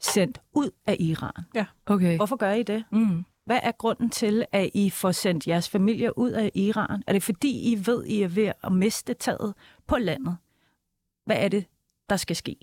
[0.00, 1.44] sendt ud af Iran.
[1.54, 1.66] Ja.
[1.86, 2.16] Okay.
[2.16, 2.84] Hvorfor gør I det?
[2.92, 3.24] Mm.
[3.46, 7.02] Hvad er grunden til, at I får sendt jeres familier ud af Iran?
[7.06, 9.54] Er det fordi, I ved, I er ved at miste taget
[9.86, 10.36] på landet?
[11.26, 11.64] Hvad er det,
[12.08, 12.56] der skal ske?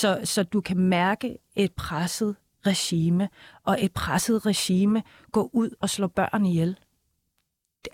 [0.00, 2.36] Så, så du kan mærke et presset
[2.66, 3.28] regime,
[3.64, 6.78] og et presset regime gå ud og slå børn ihjel.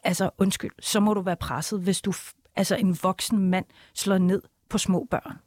[0.02, 2.12] Altså, undskyld, så må du være presset, hvis du,
[2.56, 5.38] altså en voksen mand slår ned på små børn.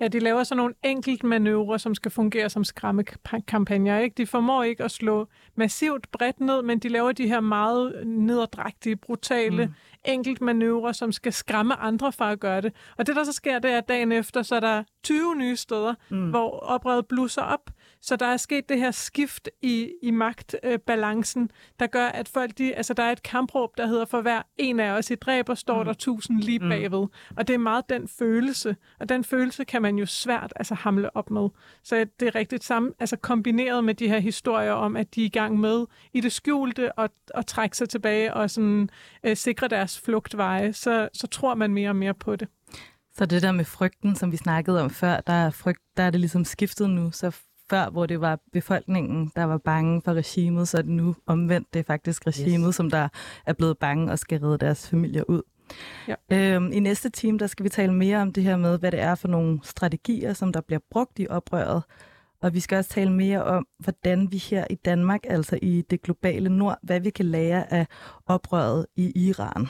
[0.00, 3.98] Ja, de laver sådan nogle enkelt manøvrer, som skal fungere som skræmmekampagner.
[3.98, 4.14] Ikke?
[4.16, 8.96] De formår ikke at slå massivt bredt ned, men de laver de her meget nederdrægtige,
[8.96, 9.72] brutale mm
[10.04, 12.72] enkelt manøvre, som skal skræmme andre fra at gøre det.
[12.98, 15.56] Og det, der så sker, det er, at dagen efter, så er der 20 nye
[15.56, 16.30] steder, mm.
[16.30, 17.70] hvor oprøret blusser op.
[18.02, 21.48] Så der er sket det her skift i, i magtbalancen, øh,
[21.80, 24.80] der gør, at folk, de, altså der er et kampråb, der hedder, for hver en
[24.80, 25.84] af os i dræber, står mm.
[25.84, 26.68] der tusind lige mm.
[26.68, 27.06] bagved.
[27.36, 31.16] Og det er meget den følelse, og den følelse kan man jo svært altså hamle
[31.16, 31.48] op med.
[31.82, 35.26] Så det er rigtigt sammen, altså kombineret med de her historier om, at de er
[35.26, 38.88] i gang med i det skjulte og, og trække sig tilbage og sådan
[39.24, 42.48] øh, sikre deres flugtveje, så, så tror man mere og mere på det.
[43.16, 46.10] Så det der med frygten, som vi snakkede om før, der er, frygt, der er
[46.10, 47.36] det ligesom skiftet nu, så
[47.72, 51.74] før, hvor det var befolkningen, der var bange for regimet, så er det nu omvendt.
[51.74, 52.76] Det er faktisk regimet, yes.
[52.76, 53.08] som der
[53.46, 55.42] er blevet bange og skal redde deres familier ud.
[56.08, 56.14] Ja.
[56.32, 59.00] Øhm, I næste time, der skal vi tale mere om det her med, hvad det
[59.00, 61.82] er for nogle strategier, som der bliver brugt i oprøret.
[62.42, 66.02] Og vi skal også tale mere om, hvordan vi her i Danmark, altså i det
[66.02, 67.86] globale nord, hvad vi kan lære af
[68.26, 69.66] oprøret i Iran.